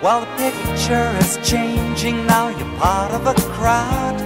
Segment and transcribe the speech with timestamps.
[0.00, 4.16] While the picture is changing, now you're part of a crowd.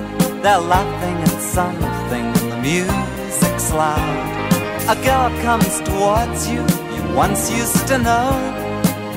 [0.41, 4.87] They're laughing at something, the music's loud.
[4.89, 6.61] A girl comes towards you,
[6.95, 8.31] you once used to know.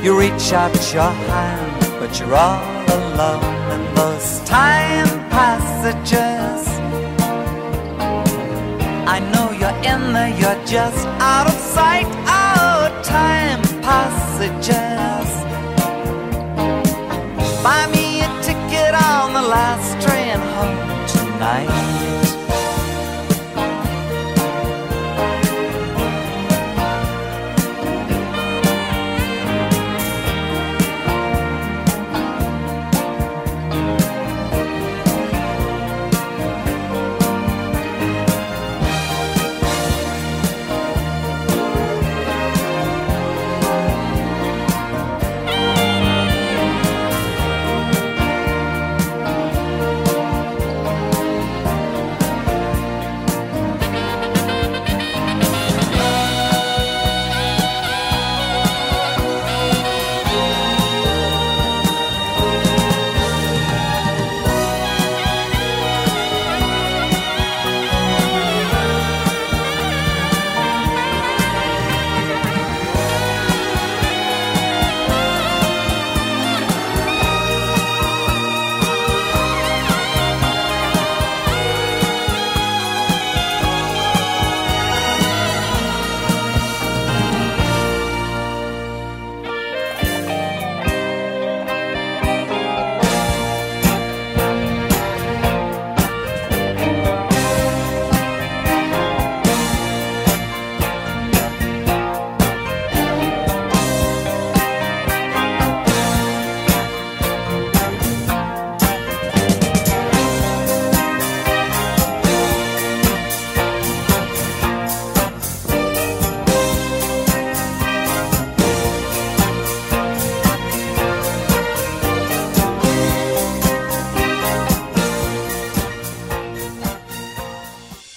[0.02, 6.68] You reach out your hand, but you're all alone in those time passages.
[9.06, 12.08] I know you're in there, you're just out of sight.
[12.26, 15.27] Oh, time passages.
[19.48, 21.97] Last train home tonight.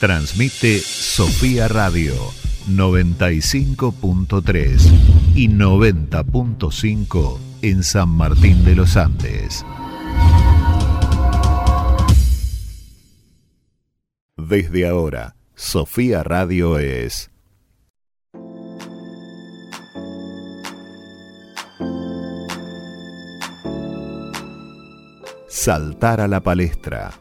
[0.01, 2.15] Transmite Sofía Radio
[2.71, 4.81] 95.3
[5.35, 9.63] y 90.5 en San Martín de los Andes.
[14.39, 17.31] Desde ahora, Sofía Radio es
[25.47, 27.21] Saltar a la palestra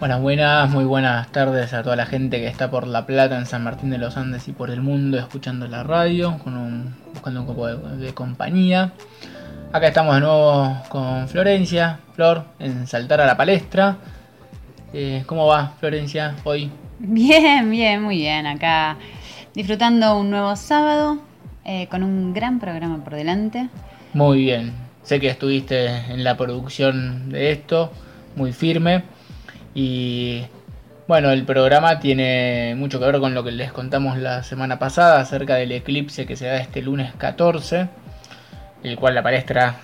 [0.00, 3.44] Buenas, buenas, muy buenas tardes a toda la gente que está por La Plata, en
[3.44, 6.40] San Martín de los Andes y por el mundo escuchando la radio,
[7.12, 8.92] buscando un poco de compañía.
[9.74, 13.98] Acá estamos de nuevo con Florencia, Flor, en Saltar a la Palestra.
[14.94, 16.70] Eh, ¿Cómo va Florencia hoy?
[16.98, 18.46] Bien, bien, muy bien.
[18.46, 18.96] Acá
[19.54, 21.18] disfrutando un nuevo sábado
[21.66, 23.68] eh, con un gran programa por delante.
[24.14, 24.72] Muy bien.
[25.02, 27.92] Sé que estuviste en la producción de esto,
[28.34, 29.19] muy firme.
[29.74, 30.42] Y
[31.06, 35.20] bueno, el programa tiene mucho que ver con lo que les contamos la semana pasada
[35.20, 37.88] acerca del eclipse que se da este lunes 14
[38.82, 39.76] el cual la palestra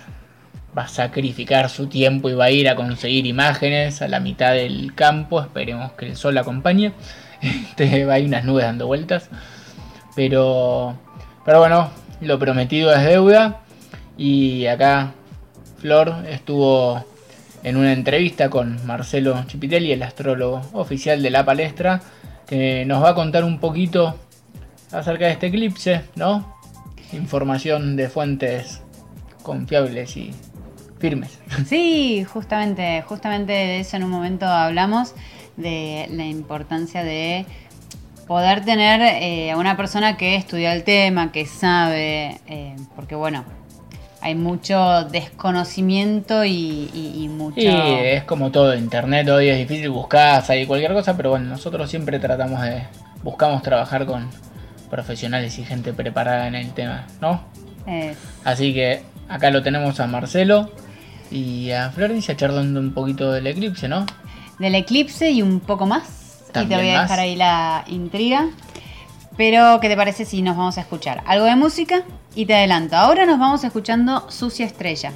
[0.77, 4.53] va a sacrificar su tiempo y va a ir a conseguir imágenes a la mitad
[4.53, 5.41] del campo.
[5.41, 6.93] Esperemos que el sol acompañe.
[7.39, 9.29] Este, hay unas nubes dando vueltas.
[10.15, 10.97] Pero,
[11.45, 13.59] pero bueno, lo prometido es deuda.
[14.17, 15.11] Y acá
[15.77, 17.05] Flor estuvo
[17.67, 22.01] en una entrevista con Marcelo Chipitelli, el astrólogo oficial de la palestra,
[22.47, 24.17] que nos va a contar un poquito
[24.93, 26.55] acerca de este eclipse, ¿no?
[27.11, 28.81] Información de fuentes
[29.43, 30.33] confiables y
[30.97, 31.39] firmes.
[31.65, 35.13] Sí, justamente, justamente de eso en un momento hablamos,
[35.57, 37.45] de la importancia de
[38.27, 43.43] poder tener eh, a una persona que estudia el tema, que sabe, eh, porque bueno,
[44.21, 47.61] hay mucho desconocimiento y, mucho...
[47.61, 51.89] Sí, es como todo, internet hoy es difícil buscar, hay cualquier cosa, pero bueno, nosotros
[51.89, 52.83] siempre tratamos de,
[53.23, 54.29] buscamos trabajar con
[54.89, 57.41] profesionales y gente preparada en el tema, ¿no?
[58.43, 60.71] Así que Acá lo tenemos a Marcelo
[61.29, 64.05] y a Florencia charlando un poquito del eclipse, ¿no?
[64.57, 66.45] Del eclipse y un poco más.
[66.49, 68.49] y te voy a dejar ahí la intriga.
[69.37, 72.03] Pero, ¿qué te parece si nos vamos a escuchar algo de música?
[72.35, 75.11] Y te adelanto, ahora nos vamos escuchando Sucia Estrella.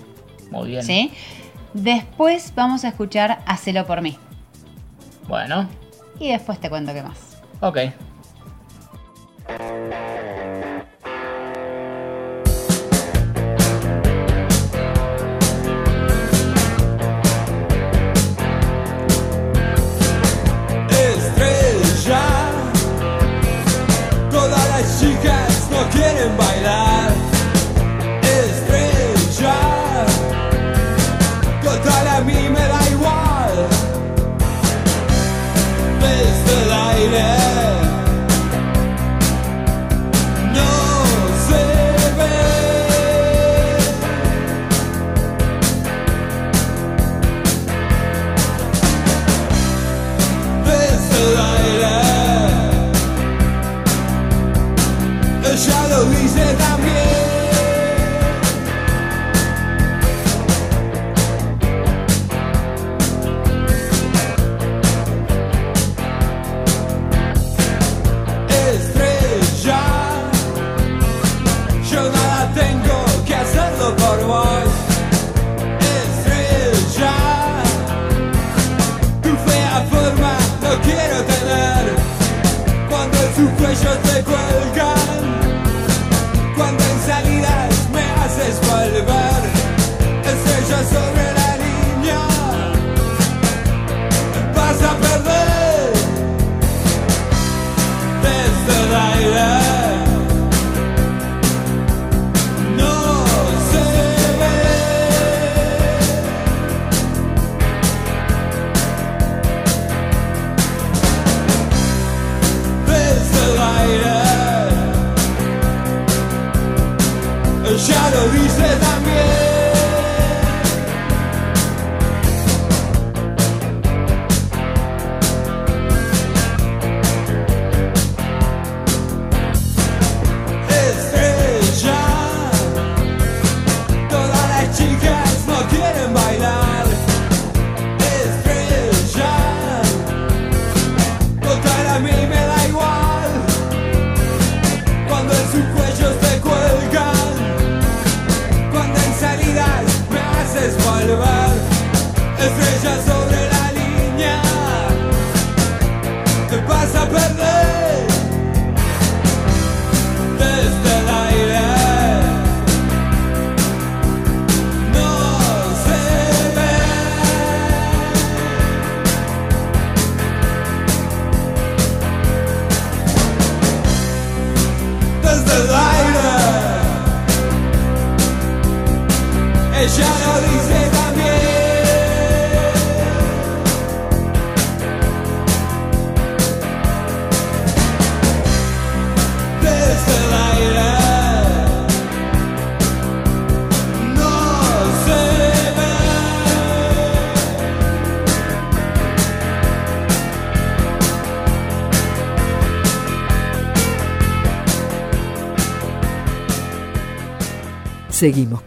[0.52, 0.84] Muy bien.
[0.84, 1.12] ¿Sí?
[1.74, 4.18] Después vamos a escuchar Hacelo por mí.
[5.28, 5.68] Bueno,
[6.20, 7.42] Y después te cuento qué más.
[7.62, 7.78] ok.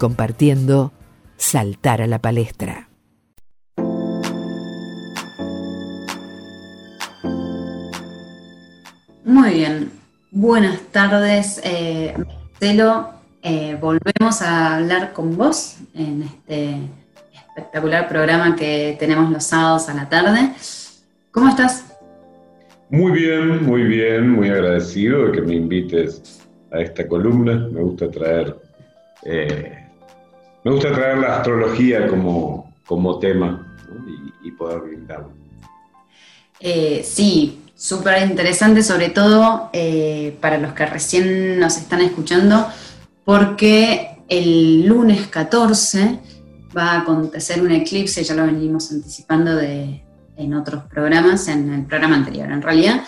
[0.04, 0.92] Compartiendo
[1.38, 2.90] Saltar a la palestra.
[9.25, 9.90] Muy bien.
[10.30, 13.14] Buenas tardes, eh, Marcelo.
[13.42, 16.76] Eh, volvemos a hablar con vos en este
[17.32, 20.50] espectacular programa que tenemos los sábados a la tarde.
[21.30, 21.96] ¿Cómo estás?
[22.90, 27.68] Muy bien, muy bien, muy agradecido de que me invites a esta columna.
[27.73, 28.54] Me gusta traer,
[29.25, 29.83] eh,
[30.64, 33.76] me gusta traer la astrología como, como tema
[34.42, 35.33] y poder brindarlo.
[36.59, 42.66] Eh, sí, súper interesante, sobre todo eh, para los que recién nos están escuchando,
[43.25, 46.21] porque el lunes 14
[46.76, 50.02] va a acontecer un eclipse, ya lo venimos anticipando de,
[50.37, 53.02] en otros programas, en el programa anterior en realidad,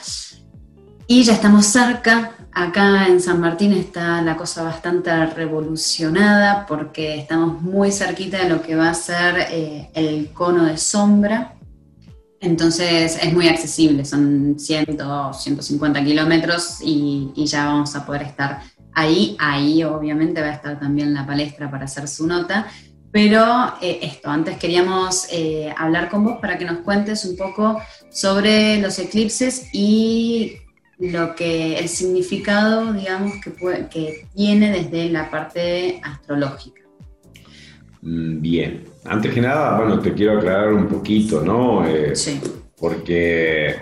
[1.07, 2.33] y ya estamos cerca.
[2.53, 8.63] Acá en San Martín está la cosa bastante revolucionada porque estamos muy cerquita de lo
[8.63, 11.57] que va a ser eh, el cono de sombra,
[12.41, 14.99] entonces es muy accesible, son 100,
[15.33, 18.63] 150 kilómetros y, ya vamos a poder estar
[18.95, 19.37] ahí.
[19.39, 22.67] Ahí obviamente va a estar también la palestra para hacer su nota.
[23.11, 27.81] Pero eh, esto, antes queríamos eh, hablar con vos para que nos cuentes un poco
[28.11, 30.57] sobre los eclipses y
[30.99, 33.53] lo que, el significado, digamos, que,
[33.89, 36.83] que tiene desde la parte astrológica.
[38.03, 41.87] Mm, bien, antes que nada, bueno, te quiero aclarar un poquito, ¿no?
[41.87, 42.41] Eh, sí.
[42.79, 43.75] Porque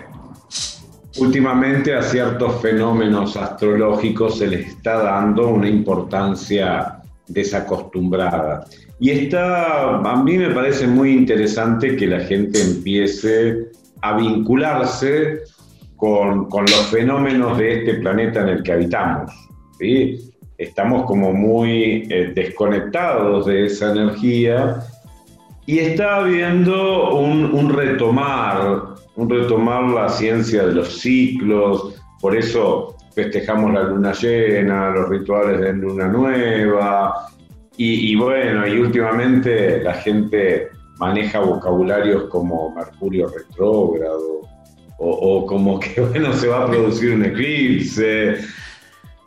[1.17, 8.65] últimamente a ciertos fenómenos astrológicos se les está dando una importancia desacostumbrada.
[8.99, 13.69] Y está, a mí me parece muy interesante que la gente empiece
[14.01, 15.43] a vincularse
[15.95, 19.31] con, los fenómenos de este planeta en el que habitamos.
[19.79, 20.31] ¿sí?
[20.57, 24.77] Estamos como muy eh, desconectados de esa energía
[25.65, 28.83] y está habiendo un, un retomar,
[29.15, 35.59] un retomar la ciencia de los ciclos, por eso festejamos la luna llena, los rituales
[35.61, 37.29] de luna nueva,
[37.77, 44.41] y, bueno, y últimamente la gente maneja vocabularios como Mercurio retrógrado,
[44.97, 48.39] o, como que bueno, se va a producir un eclipse.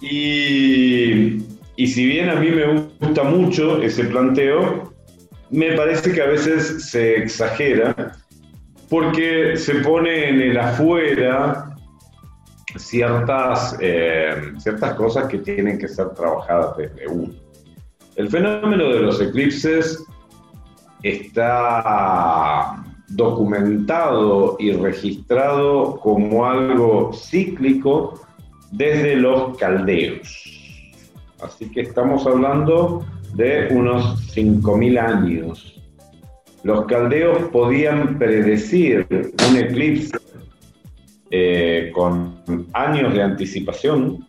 [0.00, 1.42] Y,
[1.76, 4.92] y si bien a mí me gusta mucho ese planteo,
[5.50, 8.16] me parece que a veces se exagera
[8.88, 11.76] porque se pone en el afuera
[12.76, 17.34] ciertas, eh, ciertas cosas que tienen que ser trabajadas desde uno.
[18.16, 20.04] El fenómeno de los eclipses
[21.02, 28.20] está documentado y registrado como algo cíclico
[28.70, 30.44] desde los caldeos.
[31.40, 35.74] Así que estamos hablando de unos 5.000 años.
[36.64, 39.06] Los caldeos podían predecir
[39.48, 40.18] un eclipse
[41.30, 44.26] eh, con años de anticipación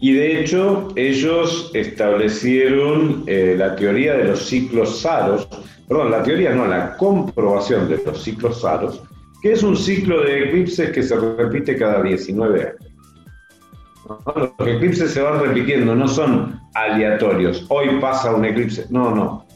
[0.00, 5.48] y de hecho ellos establecieron eh, la teoría de los ciclos saros,
[5.88, 9.02] perdón, la teoría no, la comprobación de los ciclos saros,
[9.42, 12.96] que es un ciclo de eclipses que se repite cada 19 años.
[14.34, 17.66] Los eclipses se van repitiendo, no son aleatorios.
[17.68, 18.86] Hoy pasa un eclipse.
[18.90, 19.46] No, no.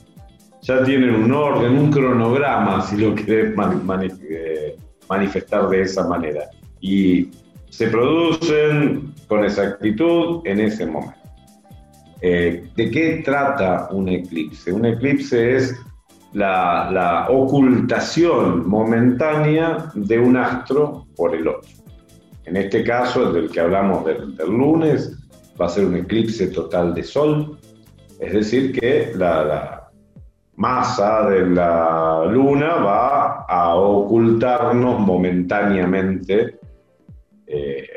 [0.62, 3.54] Ya tienen un orden, un cronograma, si lo querés
[4.28, 4.76] eh,
[5.08, 6.50] manifestar de esa manera.
[6.80, 7.30] Y
[7.70, 11.14] se producen con exactitud en ese momento.
[12.22, 14.72] Eh, ¿De qué trata un eclipse?
[14.72, 15.74] Un eclipse es
[16.32, 21.70] la, ocultación momentánea de un astro por el otro.
[22.44, 25.16] En este caso, el del que hablamos del, lunes,
[25.60, 27.58] va a ser un eclipse total de sol,
[28.18, 29.90] es decir, que la
[30.56, 36.58] masa de la luna va a ocultarnos momentáneamente
[37.46, 37.88] eh,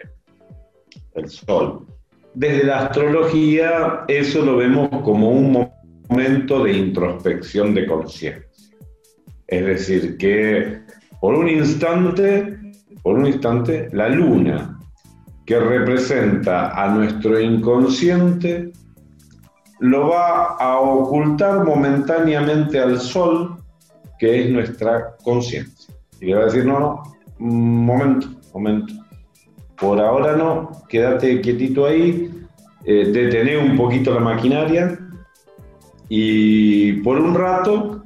[1.15, 1.85] el sol.
[2.33, 5.51] Desde la astrología eso lo vemos como un
[6.09, 8.43] momento de introspección de conciencia.
[9.47, 10.81] Es decir, que
[11.21, 12.59] por un instante,
[13.01, 14.79] por un instante, la luna,
[15.45, 18.71] que representa a nuestro inconsciente,
[19.79, 23.57] lo va a ocultar momentáneamente al sol,
[24.17, 25.93] que es nuestra conciencia.
[26.21, 27.03] Y le va a decir, no, no,
[27.39, 28.93] momento, momento.
[29.77, 32.31] Por ahora no, quédate quietito ahí,
[32.85, 34.97] eh, detener un poquito la maquinaria
[36.15, 38.03] y por un rato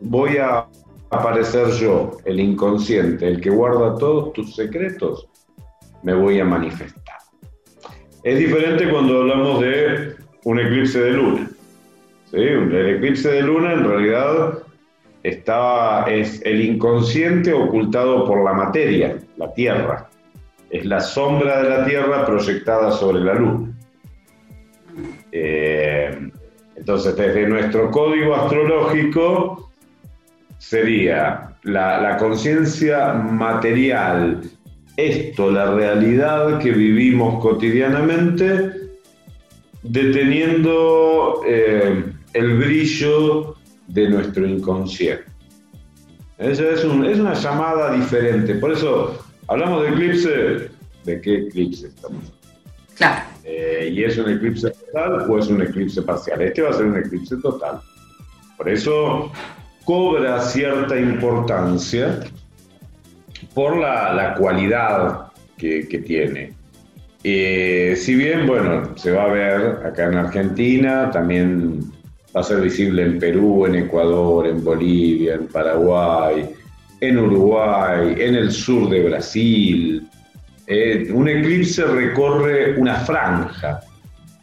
[0.00, 0.66] voy a
[1.10, 5.28] aparecer yo, el inconsciente, el que guarda todos tus secretos,
[6.02, 7.18] me voy a manifestar.
[8.22, 10.14] Es diferente cuando hablamos de
[10.44, 11.50] un eclipse de luna.
[12.32, 14.62] El eclipse de luna en realidad
[15.22, 20.08] está, es el inconsciente ocultado por la materia, la Tierra.
[20.70, 23.76] Es la sombra de la Tierra proyectada sobre la luna.
[25.32, 26.25] Eh,
[26.86, 29.72] entonces, desde nuestro código astrológico
[30.56, 34.40] sería la, conciencia material,
[34.96, 38.70] esto, la realidad que vivimos cotidianamente,
[39.82, 43.56] deteniendo eh, el brillo
[43.88, 45.24] de nuestro inconsciente.
[46.38, 48.54] Esa es, una llamada diferente.
[48.54, 50.70] Por eso hablamos de eclipse.
[51.02, 52.32] ¿De qué eclipse estamos?
[52.96, 53.35] Claro.
[53.46, 56.42] Eh, ¿Y es un eclipse total o es un eclipse parcial?
[56.42, 57.80] Este va a ser un eclipse total.
[58.56, 59.30] Por eso
[59.84, 62.20] cobra cierta importancia
[63.54, 66.56] por la, cualidad que tiene.
[67.28, 71.80] Eh, si bien, bueno, se va a ver acá en Argentina, también
[72.34, 76.48] va a ser visible en Perú, en Ecuador, en Bolivia, en Paraguay,
[77.00, 80.05] en Uruguay, en el sur de Brasil.
[80.66, 83.80] Eh, un eclipse recorre una franja.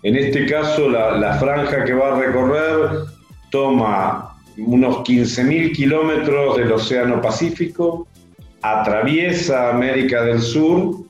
[0.03, 3.05] En este caso, la, franja que va a recorrer
[3.51, 8.07] toma unos 15.000 kilómetros del Océano Pacífico,
[8.61, 11.03] atraviesa América del Sur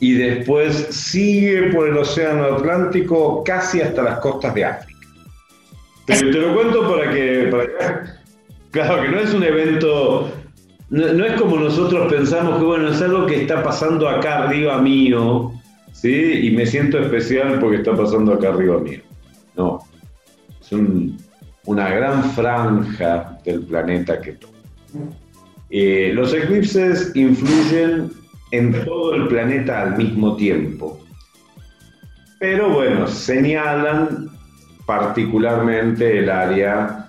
[0.00, 5.00] y después sigue por el Océano Atlántico casi hasta las costas de África.
[6.06, 8.24] Pero te lo cuento para que, para que-
[8.70, 10.32] Claro, que no es un evento.
[10.94, 15.50] No, es como nosotros pensamos que, bueno, es algo que está pasando acá arriba mío,
[15.92, 16.46] ¿sí?
[16.46, 19.00] Y me siento especial porque está pasando acá arriba mío.
[19.56, 19.80] No.
[20.60, 21.18] Es un-
[21.66, 24.54] una gran franja del planeta que toca.
[25.70, 28.12] Eh, los eclipses influyen
[28.52, 31.00] en todo el planeta al mismo tiempo.
[32.38, 34.28] Pero bueno, señalan
[34.86, 37.03] particularmente el área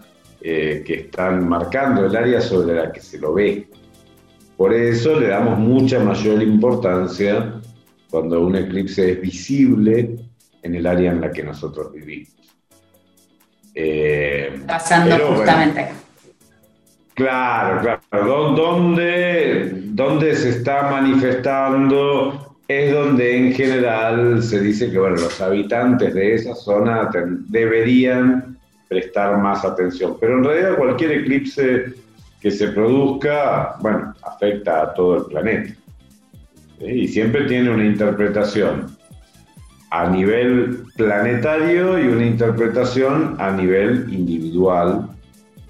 [0.48, 3.68] eh, que están marcando, el área sobre la que se lo ve.
[4.56, 7.60] Por eso le damos mucha mayor importancia
[8.12, 10.18] cuando un eclipse es visible
[10.62, 12.36] en el área en la que nosotros vivimos.
[13.74, 15.94] Eh, Pasando pero bueno, justamente acá.
[17.16, 18.52] Claro, claro.
[18.56, 26.14] Donde, donde se está manifestando es donde en general se dice que bueno, los habitantes
[26.14, 27.10] de esa zona
[27.48, 28.55] deberían
[28.96, 30.18] prestar más atención.
[30.20, 31.94] Pero en realidad cualquier eclipse
[32.40, 35.74] que se produzca, bueno, afecta a todo el planeta.
[36.80, 36.86] ¿sí?
[36.86, 38.96] Y siempre tiene una interpretación
[39.92, 45.10] a nivel planetario y una interpretación a nivel individual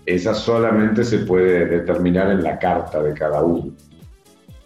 [0.05, 3.71] esa solamente se puede determinar en la carta de cada uno.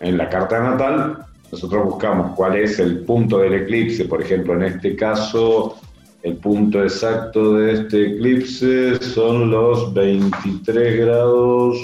[0.02, 4.64] En la carta natal, nosotros buscamos cuál es el punto del eclipse, por ejemplo, en
[4.64, 5.79] este caso,
[6.24, 11.78] el punto exacto de este eclipse son los 23 grados,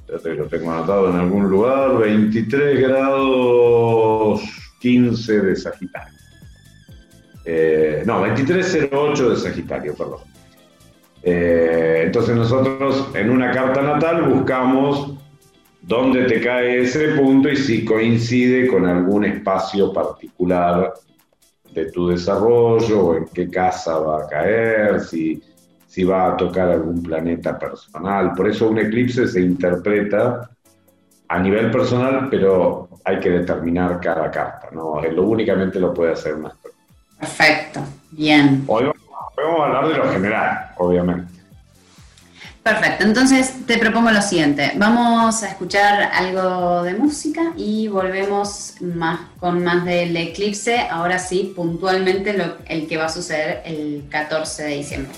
[0.00, 4.42] espérate que lo tengo anotado en algún lugar, 23 grados
[4.78, 6.18] 15 de Sagitario.
[7.44, 10.20] Eh, no, 2308 de Sagitario, perdón.
[11.22, 15.14] Eh, entonces nosotros en una carta natal buscamos
[15.82, 20.92] dónde te cae ese punto y si coincide con algún espacio particular
[21.74, 25.42] de tu desarrollo en qué casa va a caer, si,
[25.86, 28.32] si va a tocar algún planeta personal.
[28.32, 30.48] Por eso un eclipse se interpreta
[31.28, 35.00] a nivel personal, pero hay que determinar cada carta, ¿no?
[35.02, 36.80] Lo únicamente lo puede hacer un astrólogo.
[37.18, 37.80] Perfecto,
[38.12, 38.64] bien.
[38.66, 39.02] Hoy vamos,
[39.36, 41.33] hoy vamos a hablar de lo general, obviamente.
[42.64, 49.20] Perfecto, entonces te propongo lo siguiente, vamos a escuchar algo de música y volvemos más
[49.38, 54.62] con más del eclipse, ahora sí, puntualmente lo, el que va a suceder el 14
[54.62, 55.12] de diciembre.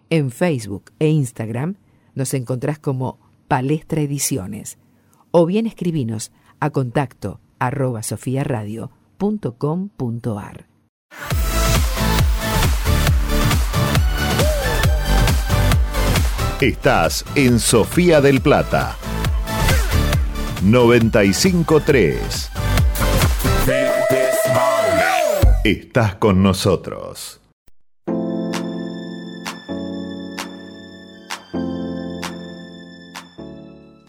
[0.08, 1.74] En Facebook e Instagram
[2.14, 3.18] nos encontrás como
[3.48, 4.78] Palestra Ediciones
[5.30, 10.66] o bien escribinos a contacto arroba sofiaradio.com.ar.
[16.62, 18.96] Estás en Sofía del Plata
[20.64, 22.50] 953.
[25.62, 27.38] Estás con nosotros.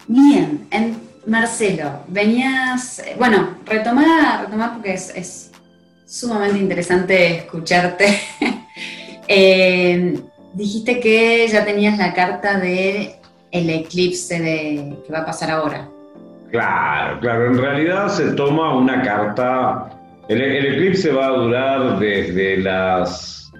[0.08, 5.50] Bien, en Marcelo, venías, bueno, retomá, retomá porque es,
[6.06, 8.18] sumamente interesante escucharte.
[9.28, 10.20] Eh,
[10.54, 13.16] dijiste que ya tenías la carta de
[13.50, 15.90] el eclipse de, que va a pasar ahora.
[16.56, 19.90] Claro, claro, en realidad se toma una carta,
[20.26, 23.52] el, eclipse va a durar desde las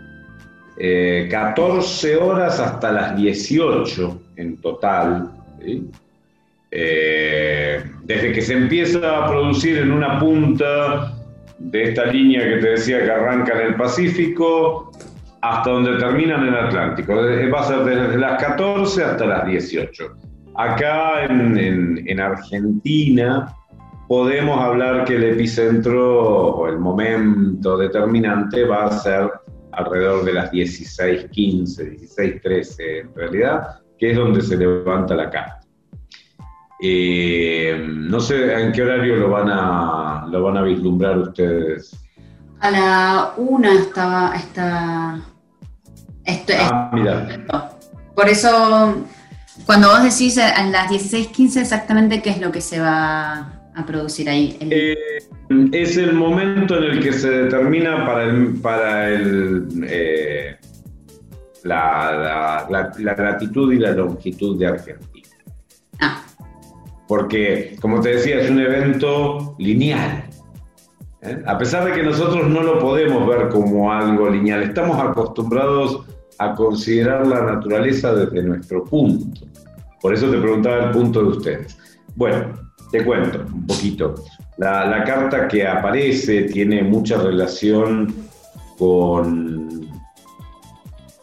[0.79, 5.31] 14 eh, horas hasta las 18 en total.
[6.71, 11.13] Eh, desde que se empieza a producir en una punta
[11.59, 14.91] de esta línea que te decía que arranca en el Pacífico
[15.43, 17.15] hasta donde termina en el Atlántico.
[17.15, 20.17] Va a ser desde las 14 hasta las 18.
[20.57, 23.55] Acá en, Argentina
[24.09, 29.31] podemos hablar que el epicentro o el momento determinante va a ser
[29.73, 35.61] alrededor de las 16.15, 16.13 en realidad, que es donde se levanta la carta.
[36.81, 42.03] Eh, no sé en qué horario lo van a, lo van a vislumbrar ustedes.
[42.61, 45.21] A la una estaba, está,
[46.61, 47.29] ah, mira.
[48.15, 49.05] Por eso
[49.65, 54.29] cuando vos decís a las 16.15 exactamente qué es lo que se va a producir
[54.29, 54.57] ahí.
[54.61, 54.97] Eh,
[55.73, 60.57] es el momento en el que se determina para el, para el eh,
[61.63, 62.67] la,
[63.07, 65.29] latitud y la longitud de Argentina.
[66.01, 66.23] Ah.
[67.07, 70.25] Porque, como te decía, es un evento lineal.
[71.23, 71.43] ¿eh?
[71.47, 76.05] A pesar de que nosotros no lo podemos ver como algo lineal, estamos acostumbrados
[76.39, 79.47] a considerar la naturaleza desde nuestro punto.
[80.01, 81.79] Por eso te preguntaba el punto de ustedes.
[82.15, 82.55] Bueno,
[82.91, 84.15] te cuento un poquito.
[84.59, 88.15] La, carta que aparece tiene mucha relación
[88.79, 89.91] con,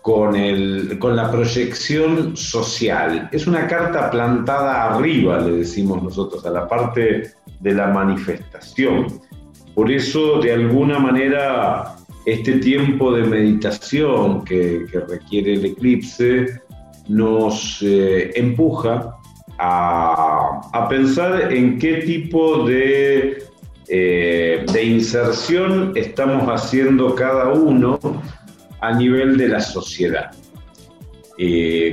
[0.01, 3.29] con, el, con la proyección social.
[3.31, 9.07] Es una carta plantada arriba, le decimos nosotros, a la parte de la manifestación.
[9.73, 16.61] Por eso, de alguna manera, este tiempo de meditación que, requiere el eclipse
[17.07, 19.15] nos eh, empuja
[19.59, 23.43] a, pensar en qué tipo de,
[23.87, 27.99] eh, de inserción estamos haciendo cada uno
[28.81, 30.31] a nivel de la sociedad.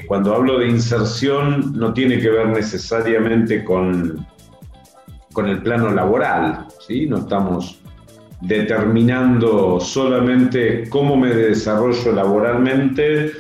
[0.07, 4.27] Cuando hablo de inserción no tiene que ver necesariamente con,
[5.33, 7.07] con el plano laboral, ¿sí?
[7.07, 7.81] no estamos
[8.41, 13.33] determinando solamente cómo me desarrollo laboralmente,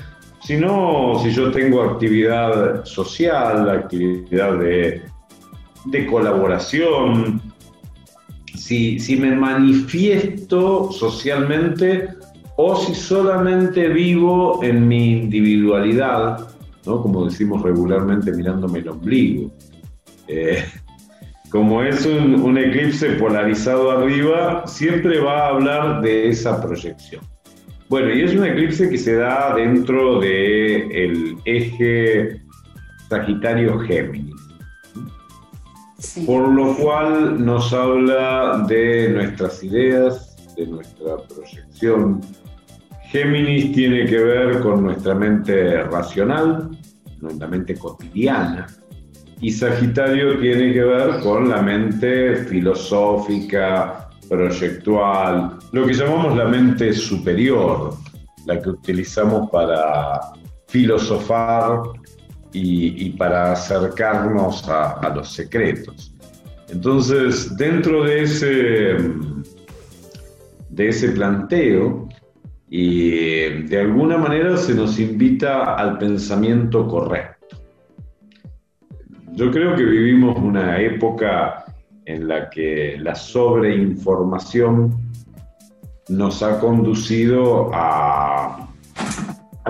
[0.42, 5.02] sino si yo tengo actividad social, actividad de,
[6.08, 7.40] colaboración,
[8.54, 12.08] si, si, me manifiesto socialmente
[12.56, 16.48] o si solamente vivo en mi individualidad,
[16.84, 17.02] ¿no?
[17.02, 19.50] como decimos regularmente mirándome el ombligo.
[20.28, 20.62] Eh,
[21.50, 27.22] como es un, un, eclipse polarizado arriba, siempre va a hablar de esa proyección.
[27.88, 32.40] Bueno, y es un eclipse que se da dentro del el eje
[33.08, 34.36] Sagitario-Géminis.
[36.24, 42.20] Por lo cual nos habla de nuestras ideas, de nuestra proyección.
[43.10, 46.70] Géminis tiene que ver con nuestra mente racional,
[47.20, 48.68] nuestra mente cotidiana,
[49.40, 56.92] y Sagitario tiene que ver con la mente filosófica, proyectual, lo que llamamos la mente
[56.92, 57.94] superior,
[58.46, 60.20] la que utilizamos para
[60.68, 61.80] filosofar
[62.52, 66.14] y, para acercarnos a, los secretos.
[66.68, 68.96] Entonces, dentro de ese,
[70.68, 72.08] de ese planteo,
[72.68, 77.39] y de alguna manera se nos invita al pensamiento correcto.
[79.40, 81.64] Yo creo que vivimos una época
[82.04, 84.94] en la que la sobreinformación
[86.10, 88.68] nos ha conducido a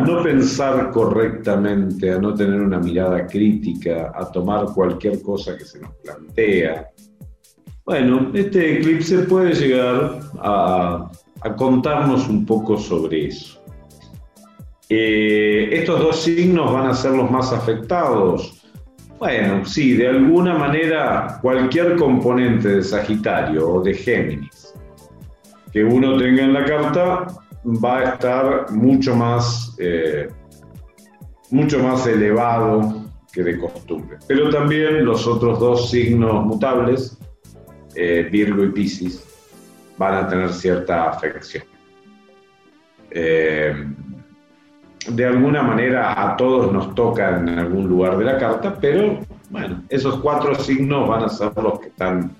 [0.04, 5.80] no pensar correctamente, a no tener una mirada crítica, a tomar cualquier cosa que se
[5.80, 6.88] nos plantea.
[7.84, 11.08] Bueno, este eclipse puede llegar a,
[11.56, 13.62] contarnos un poco sobre eso.
[14.88, 18.60] Eh, ¿Estos dos signos van a ser los más afectados?
[19.20, 24.74] Bueno, sí, de alguna manera cualquier componente de Sagitario o de Géminis
[25.70, 27.26] que uno tenga en la carta
[27.64, 30.28] va a estar mucho más, eh,
[31.50, 34.16] mucho más elevado que de costumbre.
[34.26, 37.18] Pero también los otros dos signos mutables,
[37.94, 39.22] eh, Virgo y Piscis,
[39.98, 41.64] van a tener cierta afección.
[43.10, 43.86] Eh,
[45.08, 49.82] de alguna manera a todos nos toca en algún lugar de la carta, pero bueno,
[49.88, 52.30] esos cuatro signos van a ser los que están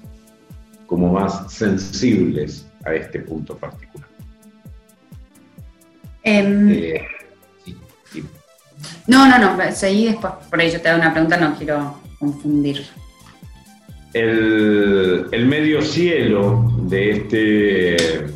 [0.87, 4.09] como más sensibles a este punto particular.
[6.23, 7.07] Eh,
[9.07, 12.87] no, no, no, seguí después, por ahí yo te hago una pregunta, no quiero confundir.
[14.13, 18.27] El, medio cielo de este,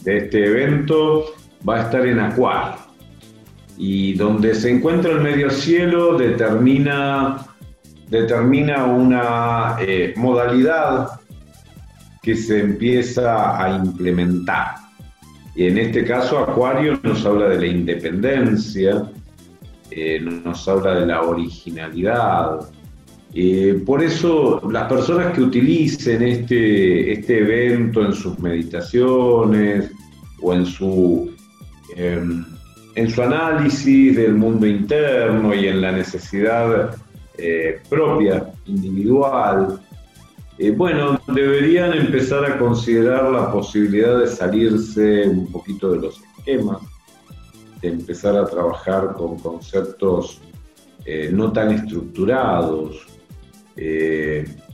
[0.00, 1.26] de este evento
[1.66, 2.89] va a estar en Acuario.
[3.82, 7.46] Y donde se encuentra el medio cielo determina,
[8.10, 11.08] determina una eh, modalidad
[12.22, 14.74] que se empieza a implementar.
[15.56, 19.10] Y en este caso Acuario nos habla de la independencia,
[19.90, 22.70] eh, nos habla de la originalidad.
[23.32, 29.90] Eh, por eso las personas que utilicen este, este evento en sus meditaciones
[30.42, 31.30] o en su,
[31.96, 32.44] em,
[32.94, 36.96] en su análisis del mundo interno y en la necesidad
[37.38, 39.80] eh, propia, individual,
[40.58, 46.78] eh, bueno, deberían empezar a considerar la posibilidad de salirse un poquito de los esquemas,
[47.80, 50.40] de empezar a trabajar con conceptos
[51.06, 53.06] eh, no tan estructurados,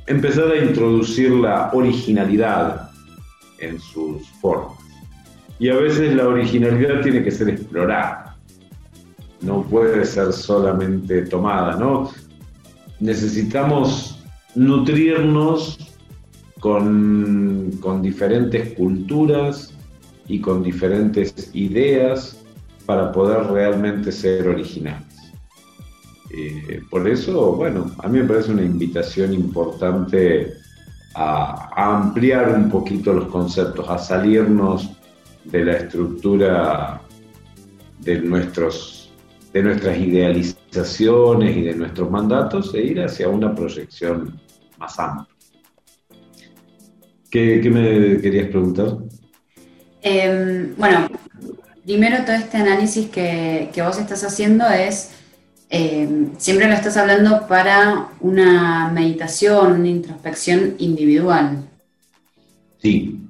[0.09, 2.90] empezar a introducir la originalidad
[3.61, 4.76] en sus formas.
[5.59, 8.37] Y a veces la originalidad tiene que ser explorada,
[9.40, 12.11] no puede ser solamente tomada, ¿no?
[13.01, 14.23] Necesitamos
[14.55, 15.79] nutrirnos
[16.61, 19.73] con, diferentes culturas
[20.27, 22.42] y con diferentes ideas
[22.87, 25.07] para poder realmente ser originales.
[26.37, 30.53] Eh, por eso, bueno, a mí me parece una invitación importante
[31.14, 34.95] a, a, ampliar un poquito los conceptos, a salirnos
[35.50, 37.00] de la estructura
[38.00, 39.12] de, nuestros,
[39.52, 44.40] de nuestras idealizaciones y de nuestros mandatos e ir hacia una proyección
[44.78, 45.35] más amplio.
[47.30, 48.98] ¿Qué, me querías preguntar?
[50.00, 51.09] Em, bueno,
[51.85, 55.11] primero todo este análisis que, vos estás haciendo es,
[55.68, 61.68] em, siempre lo estás hablando para una meditación, una introspección individual.
[62.78, 63.26] Sí.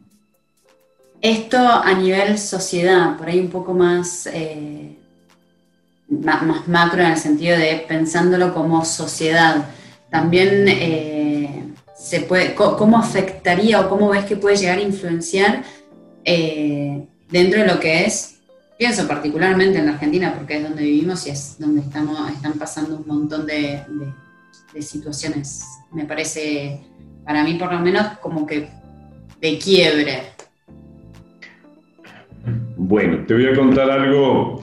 [1.20, 4.96] Esto a nivel sociedad, por ahí un poco más, eh,
[6.08, 9.68] más, macro en el sentido de pensándolo como sociedad.
[10.10, 11.64] También eh,
[11.96, 15.64] se puede, cómo afectaría o cómo ves que puede llegar a influenciar
[16.24, 18.36] eh, dentro de lo que es,
[18.78, 22.96] pienso particularmente en la Argentina porque es donde vivimos y es donde estamos, están pasando
[22.96, 23.82] un montón de,
[24.80, 26.80] situaciones, me parece,
[27.24, 28.68] para mí por lo menos como que
[29.40, 30.35] de quiebre.
[32.88, 34.62] Bueno, te voy a contar algo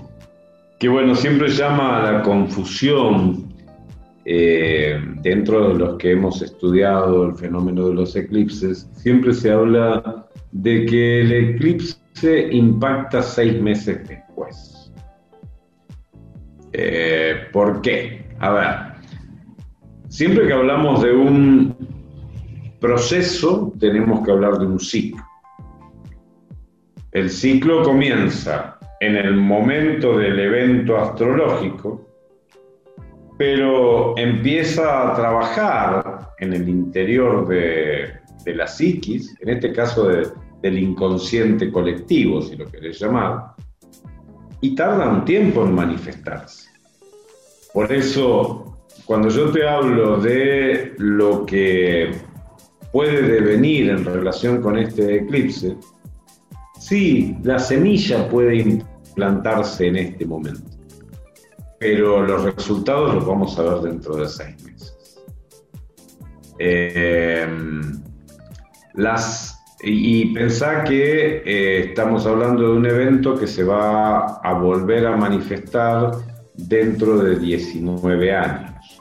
[0.79, 3.53] que, bueno, siempre llama a la confusión
[4.23, 8.89] eh, dentro de los que hemos estudiado el fenómeno de los eclipses.
[8.93, 14.93] Siempre se habla de que el eclipse impacta seis meses después.
[16.71, 18.25] Eh, ¿Por qué?
[18.39, 18.75] A ver,
[20.07, 21.75] siempre que hablamos de un
[22.79, 25.21] proceso, tenemos que hablar de un ciclo.
[27.13, 32.09] El ciclo comienza en el momento del evento astrológico,
[33.37, 38.13] pero empieza a trabajar en el interior de,
[38.55, 43.53] la psiquis, en este caso del inconsciente colectivo, si lo querés llamar,
[44.61, 46.67] y tarda un tiempo en manifestarse.
[47.75, 52.11] Por eso, cuando yo te hablo de lo que
[52.91, 55.77] puede devenir en relación con este eclipse,
[56.93, 60.61] Sí, la semilla puede implantarse en este momento,
[61.79, 65.19] pero los resultados los vamos a ver dentro de seis meses.
[66.59, 67.47] Eh,
[68.93, 75.07] las, y pensar que eh, estamos hablando de un evento que se va a volver
[75.07, 76.11] a manifestar
[76.53, 78.99] dentro de 19 años,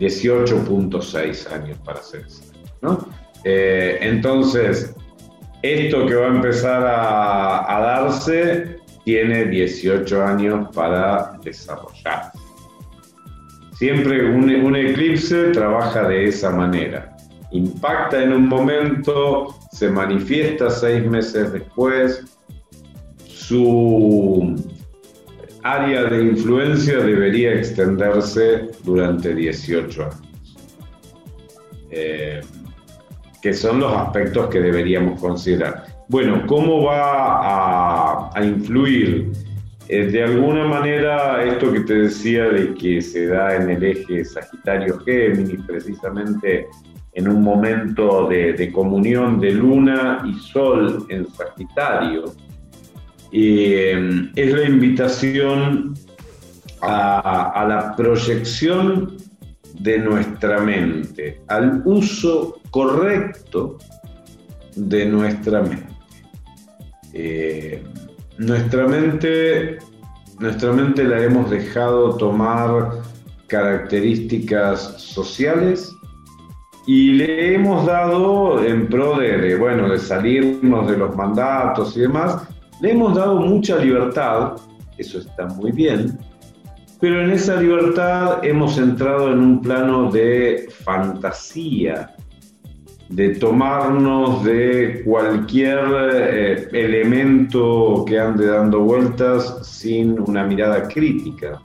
[0.00, 2.26] 18.6 años para ser
[2.80, 2.98] ¿no?
[3.44, 4.96] Eh, entonces,
[5.62, 12.32] esto que va a empezar a, darse tiene 18 años para desarrollar.
[13.74, 17.16] Siempre un, eclipse trabaja de esa manera.
[17.52, 22.24] Impacta en un momento, se manifiesta seis meses después,
[23.26, 24.56] su
[25.62, 30.56] área de influencia debería extenderse durante 18 años.
[31.90, 32.40] Eh,
[33.42, 35.84] que son los aspectos que deberíamos considerar.
[36.08, 39.32] Bueno, ¿cómo va a, influir?
[39.88, 44.24] Eh, de alguna manera, esto que te decía de que se da en el eje
[44.24, 46.68] Sagitario-Géminis, precisamente
[47.14, 52.32] en un momento de, comunión de luna y sol en Sagitario,
[53.32, 55.94] eh, es la invitación
[56.80, 59.16] a, a la proyección
[59.80, 63.78] de nuestra mente, al uso correcto
[64.76, 65.92] de nuestra mente.
[67.12, 67.82] Eh,
[68.38, 69.78] nuestra mente.
[70.38, 72.90] Nuestra mente la hemos dejado tomar
[73.46, 75.94] características sociales
[76.86, 82.42] y le hemos dado en pro de, bueno, de salirnos de los mandatos y demás,
[82.80, 84.54] le hemos dado mucha libertad,
[84.98, 86.18] eso está muy bien,
[87.02, 92.14] pero en esa libertad hemos entrado en un plano de fantasía,
[93.08, 95.80] de tomarnos de cualquier
[96.12, 101.60] eh, elemento que ande dando vueltas sin una mirada crítica.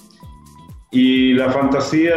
[0.90, 2.16] Y la fantasía,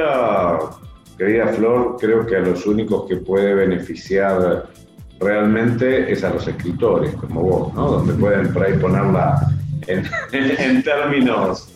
[1.19, 4.67] querida Flor, creo que a los únicos que puede beneficiar
[5.21, 7.91] realmente es a los escritores como vos, ¿no?
[7.91, 9.47] Donde pueden por ahí ponerla
[9.89, 11.70] en términos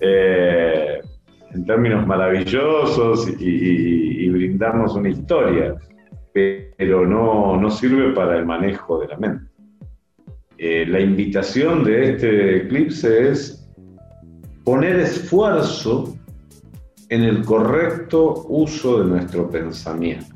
[0.00, 1.00] eh,
[1.52, 5.74] en términos maravillosos y, brindarnos una historia,
[6.32, 9.50] pero no, no, sirve para el manejo de la mente.
[10.58, 13.70] Eh, la invitación de este eclipse es
[14.64, 16.16] poner esfuerzo
[17.08, 20.34] en el correcto uso de nuestro pensamiento.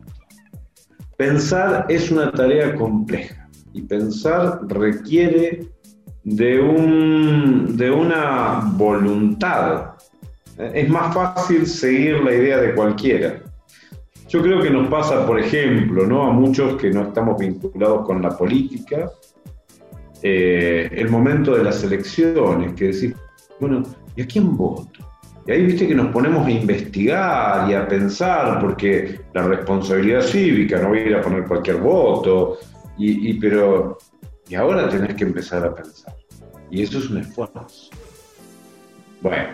[1.17, 5.69] Pensar es una tarea compleja y pensar requiere
[6.25, 9.93] de, un, de una voluntad.
[10.59, 13.41] Es más fácil seguir la idea de cualquiera.
[14.29, 16.23] Yo creo que nos pasa, por ejemplo, ¿no?
[16.25, 19.11] a muchos que no estamos vinculados con la política,
[20.23, 23.15] eh, el momento de las elecciones, que decís,
[23.59, 23.83] bueno,
[24.15, 25.01] ¿y a quién voto?
[25.47, 30.79] Y ahí viste que nos ponemos a investigar y a pensar, porque la responsabilidad cívica,
[30.81, 32.59] no voy a ir a poner cualquier voto,
[32.99, 33.99] y, y pero
[34.51, 36.15] y ahora tenés que empezar a pensar.
[36.71, 37.89] Y eso es un esfuerzo.
[39.23, 39.49] Bueno,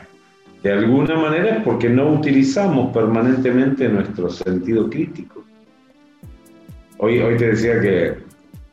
[0.63, 5.45] de alguna manera es porque no utilizamos permanentemente nuestro sentido crítico.
[6.99, 8.17] Hoy, hoy te decía que,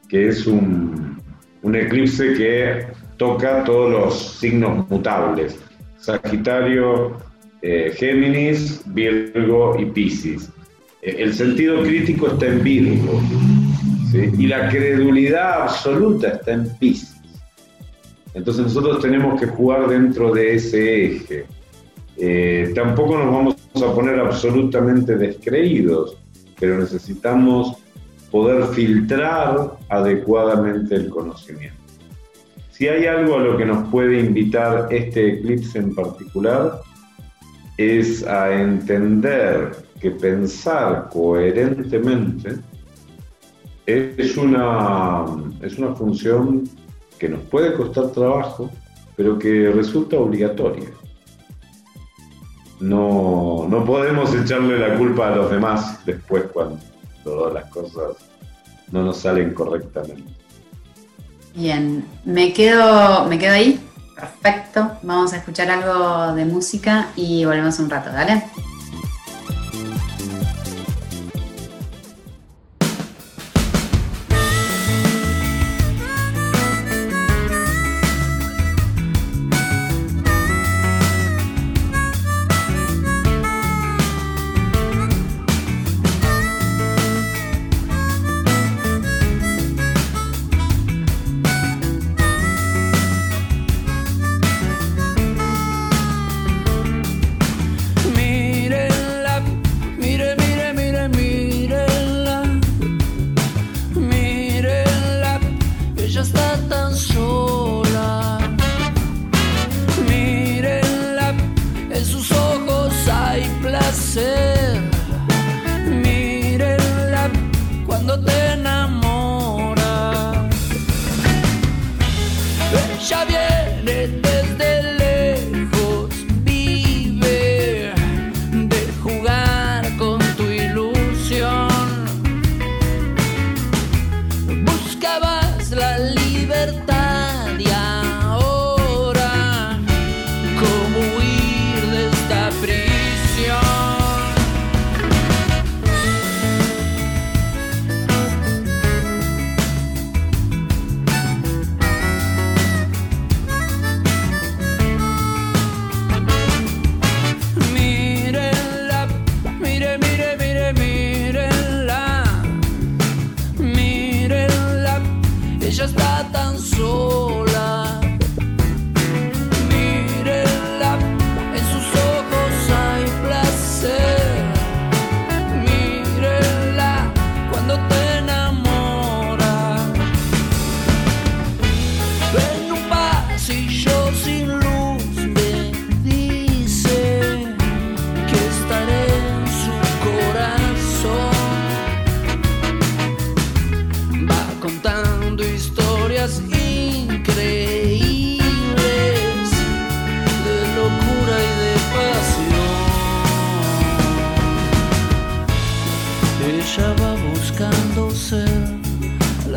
[0.08, 1.22] que es un,
[1.62, 5.60] un eclipse que toca todos los signos mutables.
[5.98, 7.18] Sagitario,
[7.62, 10.50] eh, Géminis, Virgo y Piscis.
[11.02, 13.22] Eh, el sentido crítico está en Virgo
[14.14, 17.14] y la credulidad absoluta está en Pisces.
[18.34, 21.46] Entonces nosotros tenemos que jugar dentro de ese eje.
[22.18, 26.18] Eh, tampoco nos vamos a poner absolutamente descreídos,
[26.60, 27.78] pero necesitamos
[28.32, 31.78] poder filtrar adecuadamente el conocimiento.
[32.72, 36.82] Si hay algo a lo que nos puede invitar este eclipse en particular,
[37.78, 42.56] es a entender que pensar coherentemente
[43.86, 45.26] es una,
[45.62, 46.64] es una función
[47.20, 48.70] que nos puede costar trabajo,
[49.16, 50.90] pero que resulta obligatoria.
[52.80, 56.80] No, no podemos echarle la culpa a los demás después cuando
[57.24, 58.18] todas las cosas
[58.92, 60.24] no nos salen correctamente.
[61.56, 63.80] Bien, me quedo, me quedo ahí.
[64.16, 64.92] Perfecto.
[65.04, 68.44] Vamos a escuchar algo de música y volvemos un rato, ¿dale?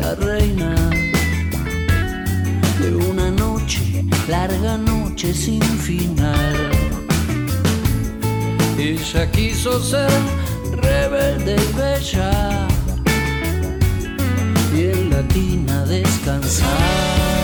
[0.07, 0.73] la reina
[2.79, 6.55] de una noche, larga noche sin final.
[8.77, 10.11] Ella quiso ser
[10.81, 12.67] rebelde y bella
[14.73, 17.36] y en la tina descansar.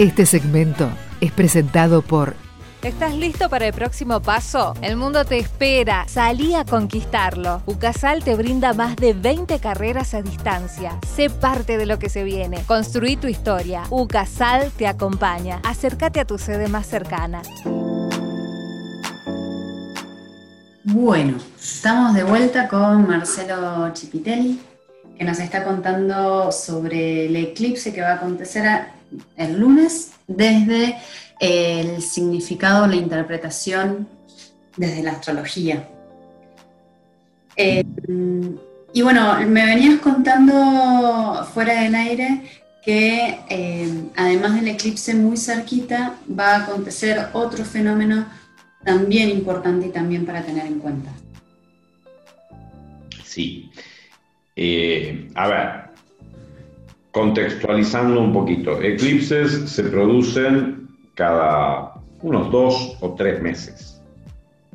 [0.00, 0.88] Este segmento
[1.20, 2.34] es presentado por
[2.82, 4.72] ¿Estás listo para el próximo paso?
[4.80, 6.06] El mundo te espera.
[6.08, 7.60] Salí a conquistarlo.
[7.66, 10.98] Ucasal te brinda más de 20 carreras a distancia.
[11.14, 12.62] Sé parte de lo que se viene.
[12.66, 13.82] Construí tu historia.
[13.90, 15.60] Ucasal te acompaña.
[15.64, 17.42] Acércate a tu sede más cercana.
[20.84, 24.62] Bueno, estamos de vuelta con Marcelo Chipitelli,
[25.18, 28.94] que nos está contando sobre el eclipse que va a acontecer a
[29.36, 30.96] el lunes desde
[31.40, 34.08] el significado, la interpretación
[34.76, 35.88] desde la astrología.
[37.56, 37.84] Eh,
[38.92, 42.42] y bueno, me venías contando fuera del aire
[42.84, 48.26] que eh, además del eclipse muy cerquita va a acontecer otro fenómeno
[48.84, 51.10] también importante y también para tener en cuenta.
[53.22, 53.70] Sí.
[54.56, 55.89] Eh, a ver,
[57.12, 64.02] contextualizando un poquito, eclipses se producen cada unos dos o tres meses.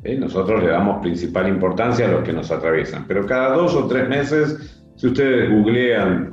[0.04, 0.16] ¿eh?
[0.18, 4.08] Nosotros le damos principal importancia a los que nos atraviesan, pero cada dos o tres
[4.08, 6.32] meses, si ustedes googlean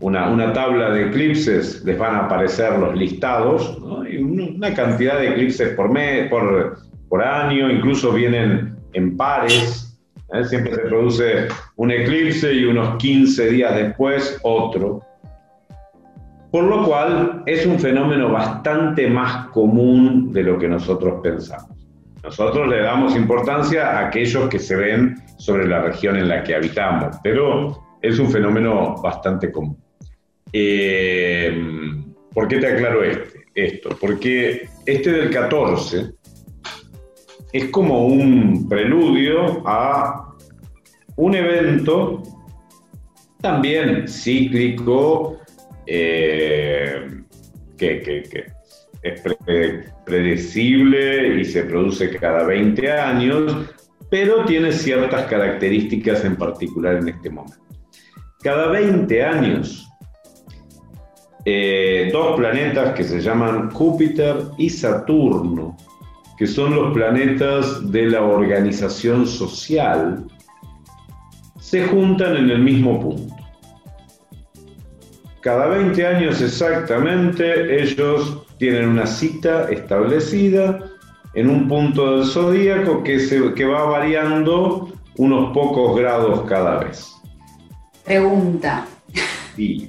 [0.00, 5.70] una, una tabla de eclipses, les van a aparecer los listados, una cantidad de eclipses
[5.70, 6.78] por, mes, por,
[7.08, 9.98] por año, incluso vienen en pares.
[10.32, 10.44] ¿eh?
[10.44, 15.02] Siempre se produce un eclipse y unos 15 días después otro.
[16.50, 21.76] Por lo cual es un fenómeno bastante más común de lo que nosotros pensamos.
[22.22, 26.54] Nosotros le damos importancia a aquellos que se ven sobre la región en la que
[26.54, 29.76] habitamos, pero es un fenómeno bastante común.
[30.52, 31.56] Eh,
[32.32, 33.90] ¿Por qué te aclaro este, esto?
[34.00, 36.12] Porque este del 14
[37.52, 40.34] es como un preludio a
[41.16, 42.22] un evento
[43.40, 45.38] también cíclico,
[45.86, 47.22] eh,
[47.76, 48.46] que,
[49.02, 53.70] es pre- predecible y se produce cada 20 años,
[54.10, 57.58] pero tiene ciertas características en particular en este momento.
[58.42, 59.88] Cada 20 años,
[61.44, 65.76] eh, dos planetas que se llaman Júpiter y Saturno,
[66.36, 70.26] que son los planetas de la organización social,
[71.60, 73.35] se juntan en el mismo punto.
[75.46, 80.80] Cada 20 años exactamente ellos tienen una cita establecida
[81.34, 84.88] en un punto del zodíaco que, se, que va variando
[85.18, 87.12] unos pocos grados cada vez.
[88.04, 88.86] Pregunta,
[89.56, 89.86] y-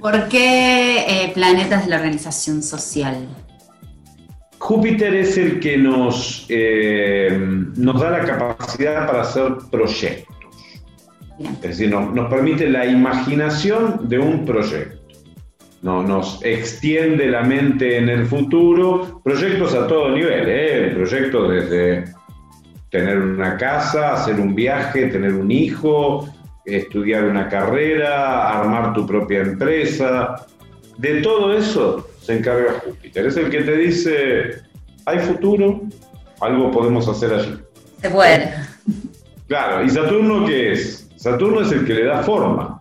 [0.00, 3.24] ¿por qué eh, planetas de la organización social?
[4.58, 7.38] Júpiter es el que nos, eh,
[7.76, 10.25] nos da la capacidad para hacer proyectos.
[11.38, 14.96] Es decir, nos, nos permite la imaginación de un proyecto.
[15.82, 20.90] No, nos extiende la mente en el futuro, proyectos a todo nivel, ¿eh?
[20.94, 22.04] proyectos desde
[22.90, 26.28] tener una casa, hacer un viaje, tener un hijo,
[26.64, 30.46] estudiar una carrera, armar tu propia empresa.
[30.98, 33.26] De todo eso se encarga Júpiter.
[33.26, 34.62] Es el que te dice,
[35.04, 35.82] hay futuro,
[36.40, 37.56] algo podemos hacer allí.
[38.00, 38.54] Se puede.
[39.46, 41.05] Claro, ¿y Saturno qué es?
[41.16, 42.80] Saturno es el que le da forma,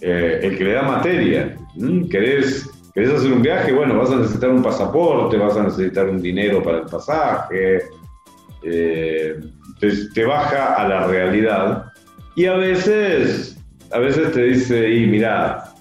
[0.00, 1.56] eh, el que le da materia.
[2.10, 3.72] ¿Querés, ¿Querés hacer un viaje?
[3.72, 7.82] Bueno, vas a necesitar un pasaporte, vas a necesitar un dinero para el pasaje,
[8.62, 9.40] eh,
[9.78, 11.86] te, baja a la realidad.
[12.34, 13.56] Y a veces,
[13.92, 15.72] a veces te dice, y mira,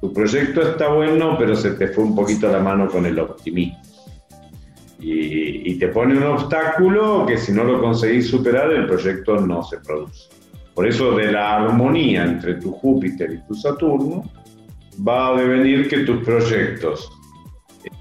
[0.00, 3.78] tu proyecto está bueno, pero se te fue un poquito la mano con el optimismo.
[5.00, 9.78] Y te pone un obstáculo que si no lo conseguís superar, el proyecto no se
[9.78, 10.37] produce.
[10.78, 14.30] Por eso de la armonía entre tu Júpiter y tu Saturno
[14.96, 17.10] va a devenir que tus proyectos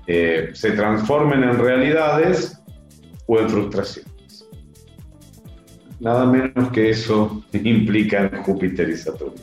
[0.06, 2.62] eh, se transformen en realidades
[3.26, 4.48] o en frustraciones.
[6.00, 9.42] Nada menos que eso implican Júpiter y Saturno.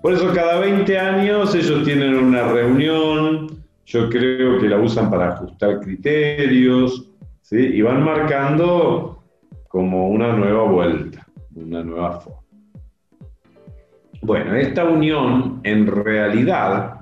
[0.00, 5.30] Por eso cada 20 años ellos tienen una reunión, yo creo que la usan para
[5.30, 7.10] ajustar criterios,
[7.42, 7.56] ¿sí?
[7.56, 9.24] y van marcando
[9.66, 11.26] como una nueva vuelta,
[11.56, 12.43] una nueva forma.
[14.24, 16.94] Bueno, esta unión en realidad,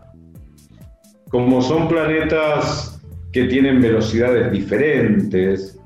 [1.31, 3.01] como son planetas
[3.33, 5.79] que tienen velocidades diferentes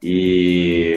[0.00, 0.90] y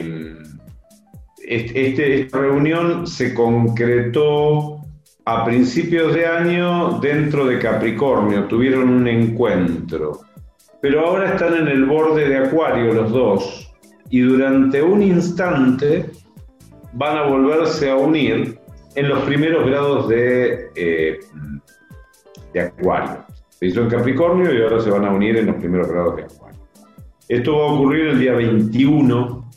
[1.46, 4.80] este, esta reunión se concretó
[5.24, 10.22] a principios de año dentro de Capricornio, tuvieron un encuentro,
[10.82, 13.72] pero ahora están en el borde de Acuario los dos
[14.10, 16.10] y durante un instante
[16.92, 18.59] van a volverse a unir
[18.94, 21.20] en los primeros grados de, eh,
[22.52, 23.24] de Acuario.
[23.48, 26.22] Se hizo en Capricornio y ahora se van a unir en los primeros grados de
[26.24, 26.60] Acuario.
[27.28, 29.50] Esto va a ocurrir el día 21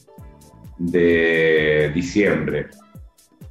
[0.78, 2.68] de diciembre,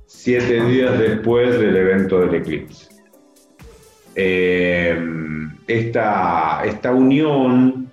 [0.07, 2.89] siete días después del evento del eclipse.
[4.15, 4.97] Eh,
[5.67, 7.91] esta, esta unión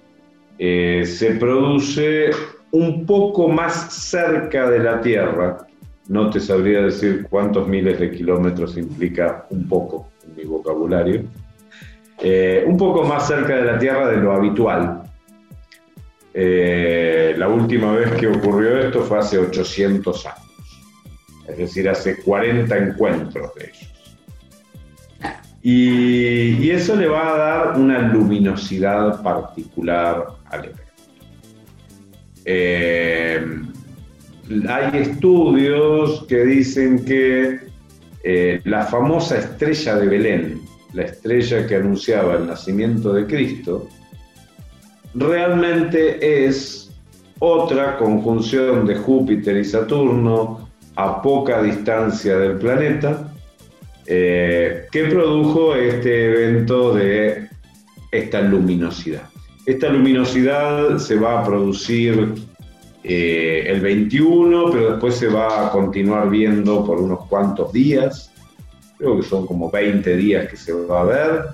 [0.57, 2.31] eh, se produce
[2.71, 5.65] un poco más cerca de la Tierra.
[6.09, 11.23] No te sabría decir cuántos miles de kilómetros implica un poco en mi vocabulario.
[12.17, 15.03] Eh, un poco más cerca de la Tierra de lo habitual.
[16.33, 20.83] Eh, la última vez que ocurrió esto fue hace 800 años,
[21.47, 23.89] es decir, hace 40 encuentros de ellos.
[25.61, 30.83] Y, y eso le va a dar una luminosidad particular al evento.
[32.45, 33.45] Eh,
[34.67, 37.59] hay estudios que dicen que
[38.23, 40.61] eh, la famosa estrella de Belén,
[40.93, 43.87] la estrella que anunciaba el nacimiento de Cristo,
[45.13, 46.91] realmente es
[47.39, 53.33] otra conjunción de Júpiter y Saturno a poca distancia del planeta,
[54.05, 57.47] eh, que produjo este evento de
[58.11, 59.29] esta luminosidad.
[59.65, 62.33] Esta luminosidad se va a producir
[63.11, 68.31] eh, el 21, pero después se va a continuar viendo por unos cuantos días.
[68.99, 71.45] Creo que son como 20 días que se va a ver,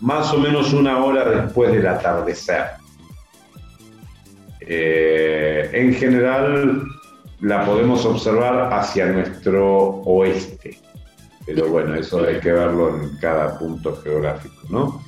[0.00, 2.64] más o menos una hora después del atardecer.
[4.58, 6.82] Eh, en general
[7.42, 10.80] la podemos observar hacia nuestro oeste,
[11.46, 15.00] pero bueno, eso hay que verlo en cada punto geográfico, ¿no?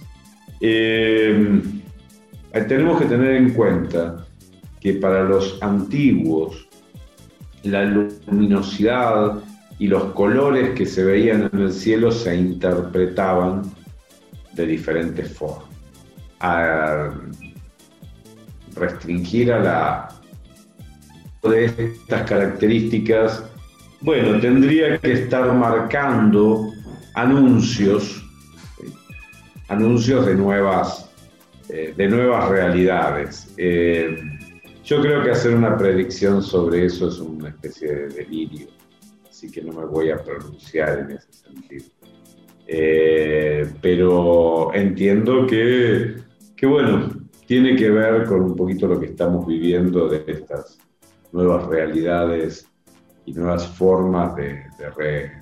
[0.60, 1.60] Eh,
[2.68, 4.25] tenemos que tener en cuenta
[4.80, 6.66] que para los antiguos
[7.62, 9.42] la luminosidad
[9.78, 13.62] y los colores que se veían en el cielo se interpretaban
[14.54, 15.66] de diferentes formas.
[16.40, 17.10] A
[18.74, 20.08] restringir a la
[21.42, 23.44] de estas características,
[24.00, 26.72] bueno, tendría que estar marcando
[27.14, 28.24] anuncios,
[29.68, 31.10] anuncios de nuevas,
[31.68, 33.54] eh, de nuevas realidades.
[33.56, 34.35] Eh,
[34.86, 38.68] yo creo que hacer una predicción sobre eso es una especie de delirio,
[39.28, 41.86] así que no me voy a pronunciar en ese sentido.
[42.68, 46.18] Eh, pero entiendo que,
[46.56, 47.10] que, bueno,
[47.46, 50.78] tiene que ver con un poquito lo que estamos viviendo de estas
[51.32, 52.68] nuevas realidades
[53.24, 55.32] y nuevas formas de, de re,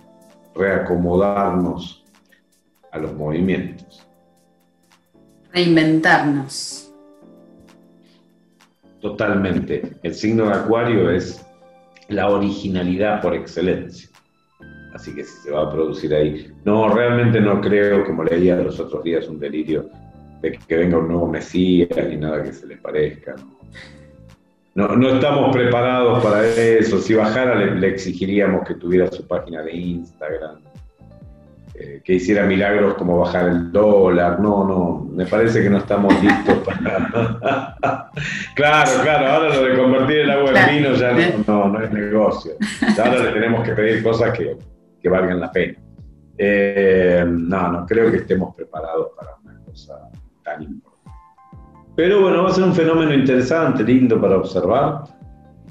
[0.54, 2.02] reacomodarnos
[2.92, 4.06] a los movimientos.
[5.52, 6.83] Reinventarnos.
[9.04, 9.82] Totalmente.
[10.02, 11.46] El signo de Acuario es
[12.08, 14.08] la originalidad por excelencia.
[14.94, 16.50] Así que si se va a producir ahí.
[16.64, 19.90] No, realmente no creo, como leía los otros días, un delirio
[20.40, 23.34] de que venga un nuevo Mesías ni nada que se le parezca.
[24.74, 26.98] No, no estamos preparados para eso.
[26.98, 30.60] Si bajara, le, le exigiríamos que tuviera su página de Instagram,
[31.76, 34.38] eh, que hiciera milagros como bajar el dólar.
[34.38, 37.74] No, no, me parece que no estamos listos para.
[38.54, 41.90] claro, claro, ahora lo de convertir el agua en vino ya no, no, no es
[41.90, 42.52] negocio.
[42.98, 44.56] Ahora le tenemos que pedir cosas que,
[45.02, 45.78] que valgan la pena.
[46.38, 49.94] Eh, no, no creo que estemos preparados para una cosa
[50.44, 51.10] tan importante.
[51.96, 55.04] Pero bueno, va a ser un fenómeno interesante, lindo para observar.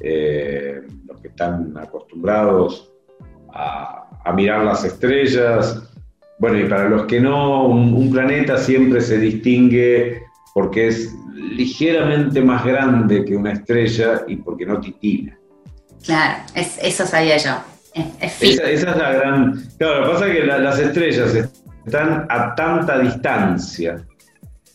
[0.01, 2.91] Eh, los que están acostumbrados
[3.53, 5.92] a, a, mirar las estrellas.
[6.43, 10.23] Bueno, y para los que no, un, un, planeta siempre se distingue
[10.53, 15.37] porque es ligeramente más grande que una estrella y porque no titila.
[16.03, 17.63] Claro, es, eso sabía yo.
[17.93, 19.63] Es, es esa, esa, es la gran...
[19.77, 21.49] Claro, lo que pasa es que la, las estrellas
[21.85, 24.05] están a tanta distancia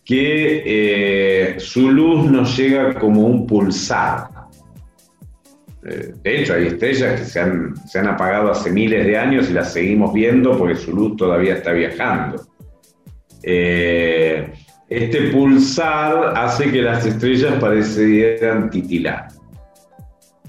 [0.07, 4.38] que eh, su luz nos llega como un pulsar.
[5.85, 9.49] Eh, de hecho, hay estrellas que se han, se han, apagado hace miles de años
[9.49, 12.43] y las seguimos viendo porque su luz todavía está viajando.
[13.43, 14.53] Eh,
[14.89, 19.29] este pulsar hace que las estrellas parecieran titilar.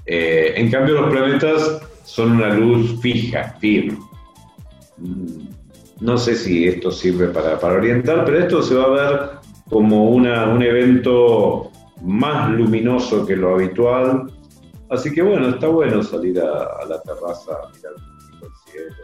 [0.06, 3.98] Eh, en cambio, los planetas son una luz fija, firme.
[6.00, 9.30] No sé si esto sirve para, para orientar, pero esto se va a ver
[9.68, 11.70] como una, un evento
[12.02, 14.32] más luminoso que lo habitual.
[14.90, 17.92] Así que bueno, está bueno salir a, a la terraza a mirar
[18.42, 18.96] el cielo.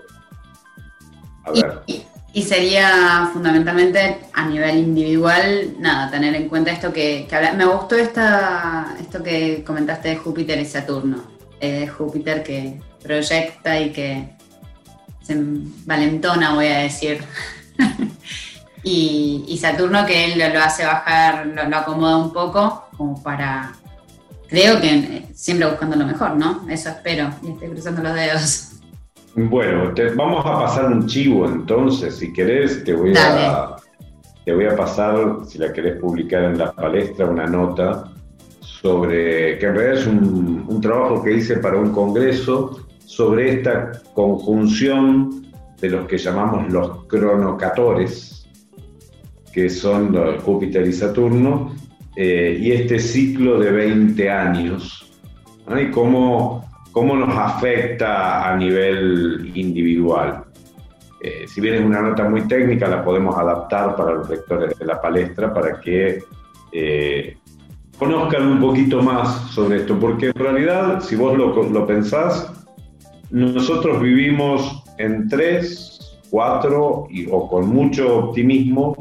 [1.45, 1.83] A ver.
[1.87, 7.53] Y, y, sería fundamentalmente a nivel individual, nada, tener en cuenta esto que, que habla.
[7.53, 11.23] Me gustó esta, esto que comentaste de Júpiter y Saturno.
[11.61, 14.37] Eh, Júpiter que proyecta y que
[15.23, 15.37] se
[15.85, 17.23] valentona, voy a decir.
[18.83, 23.23] y, y, Saturno que él lo, lo hace bajar, lo, lo, acomoda un poco como
[23.23, 23.73] para,
[24.49, 26.67] creo que eh, siempre buscando lo mejor, ¿no?
[26.69, 28.73] Eso espero y estoy cruzando los dedos.
[29.35, 33.77] Bueno, te- vamos a pasar un chivo entonces, si querés, te voy a,
[34.45, 38.13] te voy a pasar, si la querés publicar en la palestra, una nota
[38.61, 43.93] sobre, que en realidad es un, un trabajo que hice para un congreso sobre esta
[44.15, 45.47] conjunción
[45.81, 48.49] de los que llamamos los cronocatores,
[49.53, 51.75] que son Júpiter y Saturno,
[52.17, 55.07] eh, y este ciclo de 20 años,
[55.69, 55.79] ¿no?
[55.79, 60.45] y cómo, cómo nos afecta a nivel individual.
[61.21, 64.87] Eh, si bien es una nota muy técnica, la podemos adaptar para los lectores de
[64.87, 66.21] la palestra para que
[66.73, 67.37] eh,
[67.99, 72.51] conozcan un poquito más sobre esto, porque en realidad, si vos lo, lo pensás,
[73.31, 78.97] nosotros vivimos en tres, cuatro y, o con mucho optimismo,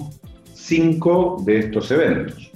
[0.53, 2.51] cinco de estos eventos.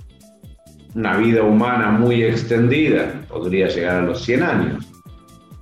[0.95, 4.87] Una vida humana muy extendida, podría llegar a los 100 años.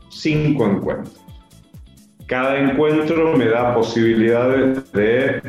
[0.10, 1.20] Cinco encuentros.
[2.26, 5.42] Cada encuentro me da posibilidades de,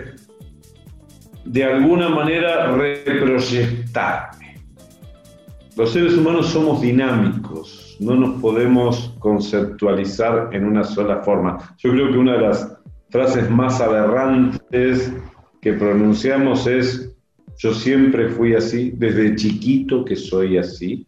[1.45, 4.39] de alguna manera, reproyectarme.
[5.77, 11.59] Los seres humanos somos dinámicos, no nos podemos conceptualizar en una sola forma.
[11.79, 12.77] Yo creo que una de las
[13.11, 15.13] frases más aberrantes
[15.61, 17.17] que pronunciamos es,
[17.59, 21.07] yo siempre fui así, desde chiquito que soy así,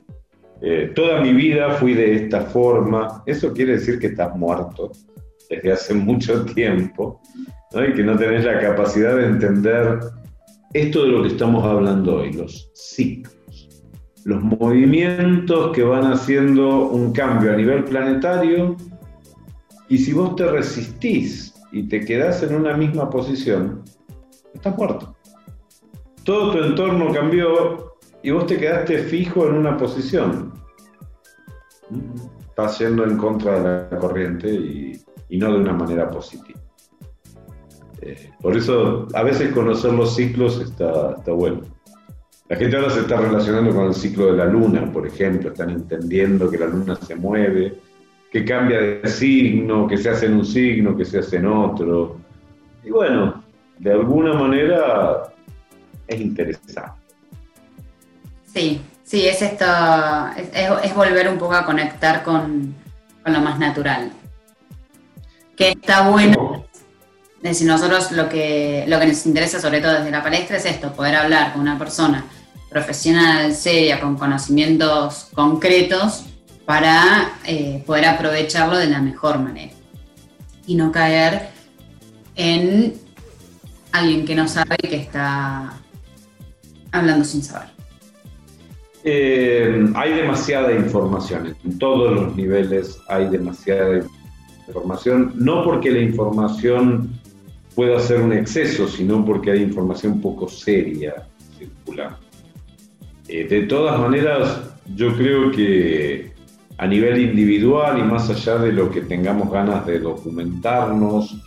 [0.62, 4.92] eh, toda mi vida fui de esta forma, eso quiere decir que estás muerto
[5.48, 7.20] desde hace mucho tiempo
[7.72, 10.01] y que no tenés la capacidad de entender
[10.74, 13.40] esto de lo que estamos hablando hoy, los ciclos
[14.24, 18.76] los movimientos que van haciendo un cambio a nivel planetario.
[19.88, 23.82] Y si vos te resistís y te quedás en una misma posición,
[24.55, 25.10] estás muerto.
[26.25, 30.53] Todo tu entorno cambió y vos te quedaste fijo en una posición.
[32.41, 35.01] Estás yendo en contra de la corriente y,
[35.39, 36.61] no de una manera positiva.
[38.03, 41.62] Eh, por eso a veces conocer los ciclos está, está bueno.
[42.49, 45.71] La gente ahora se está relacionando con el ciclo de la luna, por ejemplo, están
[45.71, 47.79] entendiendo que la luna se mueve,
[48.31, 52.16] que cambia de signo, que se hace en un signo, que se hace en otro.
[52.85, 53.45] Y bueno,
[53.79, 55.33] de alguna manera
[56.15, 56.75] es interesante.
[58.53, 59.65] Sí, sí, es esto,
[60.37, 62.75] es, es- es volver un poco a conectar con,
[63.23, 64.11] con lo más natural.
[65.57, 66.65] Que está bueno.
[67.37, 70.67] Es decir, nosotros lo que, lo que nos interesa, sobre todo desde la palestra, es
[70.67, 72.25] esto, poder hablar con una persona
[72.69, 76.25] profesional, seria, con conocimientos concretos,
[76.67, 79.73] para eh, poder aprovecharlo de la mejor manera.
[80.67, 81.49] Y no caer
[82.37, 82.95] en
[83.93, 85.73] alguien que no sabe que está
[86.93, 87.68] hablando sin saber.
[89.03, 94.05] Eh, hay demasiada información, en todos los niveles hay demasiada
[94.66, 97.11] información, no porque la información
[97.74, 101.26] pueda ser un exceso, sino porque hay información poco seria
[101.59, 102.18] circulando.
[103.26, 104.61] Eh, de todas maneras,
[104.95, 106.32] yo creo que
[106.76, 111.41] a nivel individual y más allá de lo que tengamos ganas de documentarnos,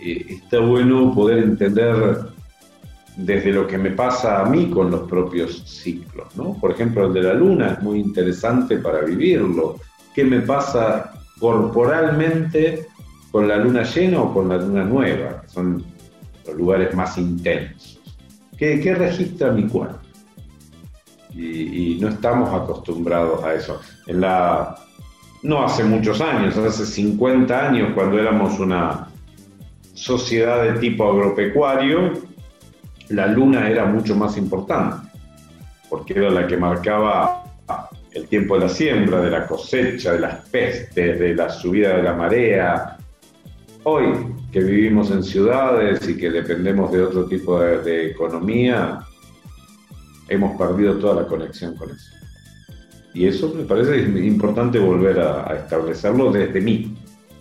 [0.00, 2.18] eh, está bueno poder entender
[3.16, 6.54] desde lo que me pasa a mí con los propios ciclos, ¿no?
[6.60, 9.76] Por ejemplo, el de la luna es muy interesante para vivirlo.
[10.14, 12.88] ¿Qué me pasa corporalmente
[13.30, 15.42] con la luna llena o con la luna nueva?
[15.46, 15.84] Son
[16.46, 18.00] los lugares más intensos.
[18.56, 19.98] ¿Qué, qué registra mi cuerpo?
[21.34, 23.80] Y, y no estamos acostumbrados a eso.
[24.06, 24.76] En la,
[25.42, 29.08] no hace muchos años, hace 50 años, cuando éramos una
[29.94, 32.12] sociedad de tipo agropecuario,
[33.08, 35.08] la luna era mucho más importante,
[35.88, 37.44] porque era la que marcaba
[38.12, 42.02] el tiempo de la siembra, de la cosecha, de las pestes, de la subida de
[42.02, 42.96] la marea.
[43.84, 44.06] Hoy,
[44.52, 49.00] que vivimos en ciudades y que dependemos de otro tipo de, economía,
[50.28, 52.10] hemos perdido toda la conexión con eso.
[53.14, 56.96] Y eso me parece importante volver a, a establecerlo desde mí,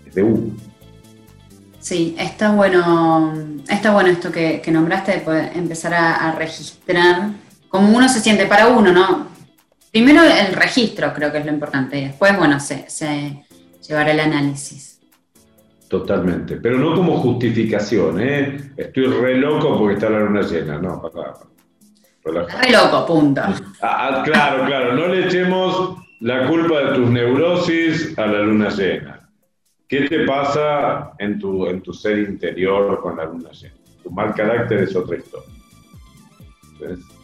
[0.06, 0.54] desde uno.
[1.80, 3.34] Sí, está bueno,
[3.70, 7.32] está bueno esto que, que nombraste de poder empezar a, a registrar
[7.70, 9.28] cómo uno se siente para uno, ¿no?
[9.92, 13.44] Primero el registro creo que es lo importante y después, bueno, se, se
[13.88, 15.00] llevará el análisis.
[15.90, 18.72] Totalmente, pero no como justificación, ¿eh?
[18.78, 21.34] Estoy re loco porque está la luna llena, no, papá.
[22.24, 23.42] Re loco, punto.
[23.42, 28.70] Ah, ah, claro, claro, no le echemos la culpa de tus neurosis a la luna
[28.70, 29.11] llena.
[29.92, 33.74] ¿Qué te pasa en tu, en tu ser interior con la luna llena?
[34.02, 35.50] Tu mal carácter es otra historia.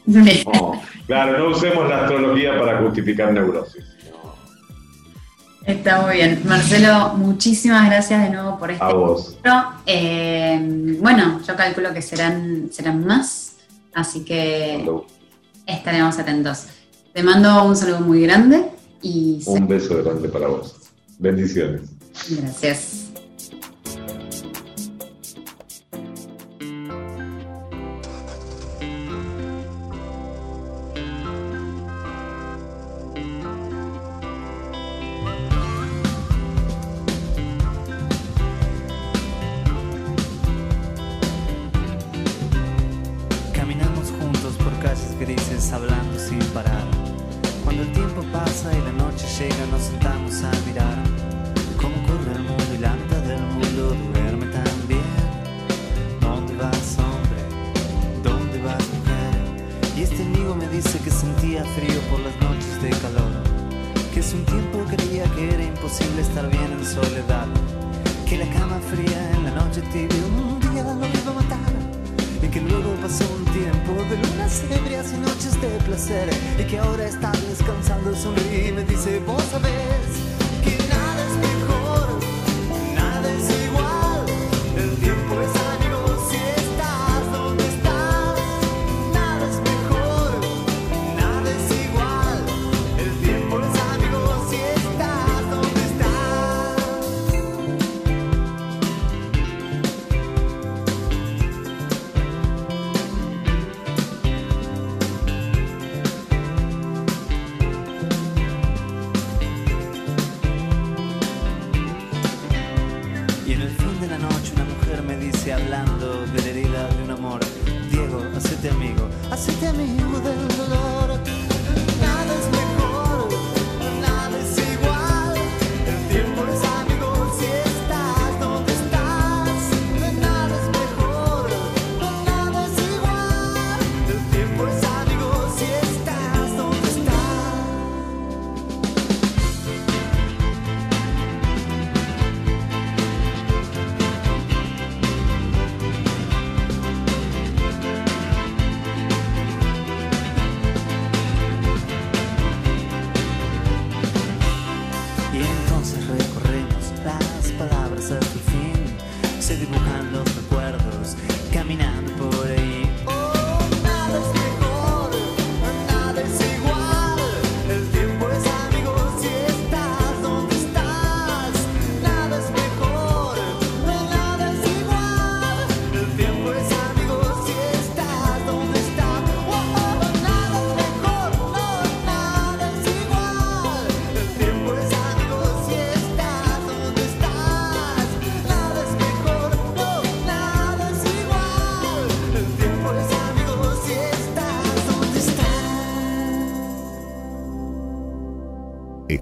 [0.05, 3.85] No, claro, no usemos la astrología para justificar neurosis.
[4.11, 4.33] no.
[5.65, 6.41] Está muy bien.
[6.43, 9.37] Marcelo, muchísimas gracias de nuevo por este A vos.
[9.85, 13.59] Eh, bueno, yo calculo que serán, serán más,
[13.93, 14.85] así que
[15.65, 16.65] estaremos atentos.
[17.13, 18.65] Te mando un saludo muy grande
[19.01, 20.75] y Un beso grande para vos.
[21.17, 21.96] Bendiciones.
[22.29, 23.06] Gracias.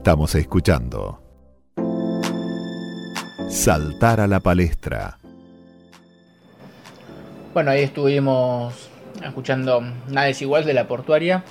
[0.06, 1.20] Estamos escuchando
[3.50, 5.18] Saltar a la palestra.
[7.56, 8.88] Bueno, ahí estuvimos
[9.24, 11.44] escuchando Nada es igual de la portuaria.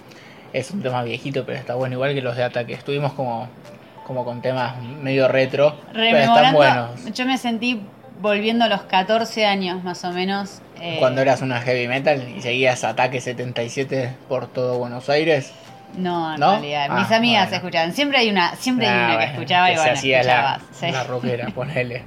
[0.52, 2.74] Es un tema viejito, pero está bueno, igual que los de Ataque.
[2.74, 3.48] Estuvimos como,
[4.06, 7.12] como con temas medio retro, pero están buenos.
[7.12, 7.80] yo me sentí
[8.20, 10.60] volviendo a los 14 años más o menos.
[10.80, 15.52] eh, Cuando eras una heavy metal y seguías Ataque 77 por todo Buenos Aires.
[15.96, 16.50] No, en ¿No?
[16.52, 16.86] realidad.
[16.90, 17.56] Ah, Mis amigas bueno.
[17.56, 17.92] escuchaban.
[17.92, 20.22] Siempre hay una, siempre hay Ah, una que escuchaba y que se bueno, hacía la,
[20.56, 20.62] escuchabas.
[20.72, 20.90] sí.
[20.90, 22.02] la rockera, ponele.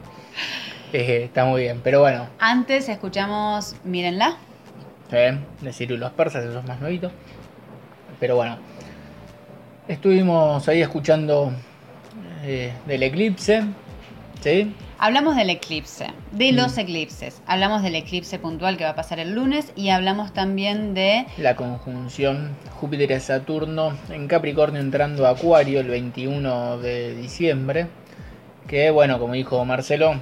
[0.94, 4.38] Eh, está muy bien, pero bueno, Antes escuchamos Mírenla.
[5.12, 5.38] ¿eh?
[5.62, 7.12] de Ciro y los persas, eso es más nuevito.
[8.20, 8.58] Pero bueno,
[9.88, 11.52] estuvimos ahí escuchando
[12.44, 13.64] eh, del eclipse,
[14.42, 14.74] ¿sí?
[15.00, 16.56] Hablamos del eclipse, de Mm.
[16.56, 17.42] los eclipses.
[17.46, 21.56] Hablamos del eclipse puntual que va a pasar el lunes y hablamos también de La
[21.56, 27.88] conjunción Júpiter-Saturno en Capricornio entrando a Acuario el 21 de diciembre.
[28.68, 30.16] Que bueno, como dijo Marcelo,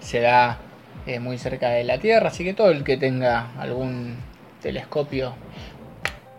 [0.00, 0.58] se da
[1.06, 2.28] eh, muy cerca de la Tierra.
[2.28, 4.16] Así que todo el que tenga algún
[4.60, 5.34] telescopio,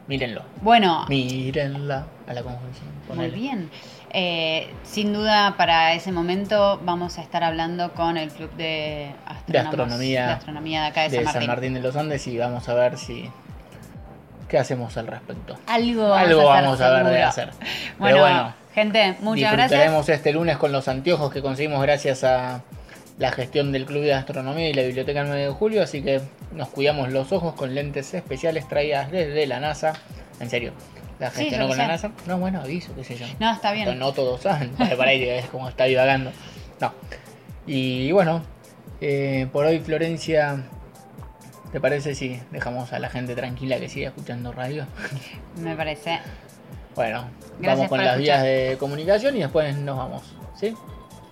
[0.07, 0.43] mírenlo.
[0.61, 2.85] Bueno, Mírenla a la conjunción.
[3.15, 3.69] muy bien.
[4.17, 9.11] Eh, sin duda para ese momento vamos a estar hablando con el club de,
[9.45, 11.73] astronomía, de astronomía de acá de, de San San Martín.
[11.73, 13.29] De los Andes y vamos a ver si
[14.47, 15.57] qué hacemos al respecto.
[15.67, 17.49] Algo vamos Algo a hacer vamos a ver de hacer.
[17.97, 20.09] Bueno, Pero bueno, gente, muchas gracias.
[20.09, 22.61] este lunes con los anteojos que conseguimos gracias a
[23.17, 26.21] la gestión del Club de Astronomía y la Biblioteca 9 de Julio, así que
[26.53, 29.91] nos cuidamos los ojos con lentes especiales traídas desde la NASA.
[30.39, 30.71] En serio,
[31.19, 31.87] la Sí, gestionó yo con la.
[31.87, 32.11] NASA.
[32.27, 33.25] No, bueno, aviso, qué sé yo.
[33.39, 33.87] No, está bien.
[33.87, 36.31] No, no todos saben, para, para ahí es como está divagando.
[36.79, 36.93] No.
[37.67, 38.43] Y bueno,
[39.01, 40.63] eh, por hoy Florencia,
[41.71, 44.85] ¿te parece si dejamos a la gente tranquila que siga escuchando radio?
[45.57, 46.19] Me parece.
[46.95, 47.25] Bueno,
[47.59, 50.23] Gracias vamos con las vías de comunicación y después nos vamos,
[50.57, 50.73] ¿sí?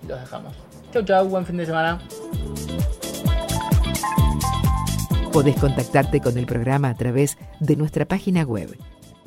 [0.06, 0.54] Los dejamos.
[0.92, 1.98] Chau, chau, buen fin de semana.
[5.32, 8.76] Podés contactarte con el programa a través de nuestra página web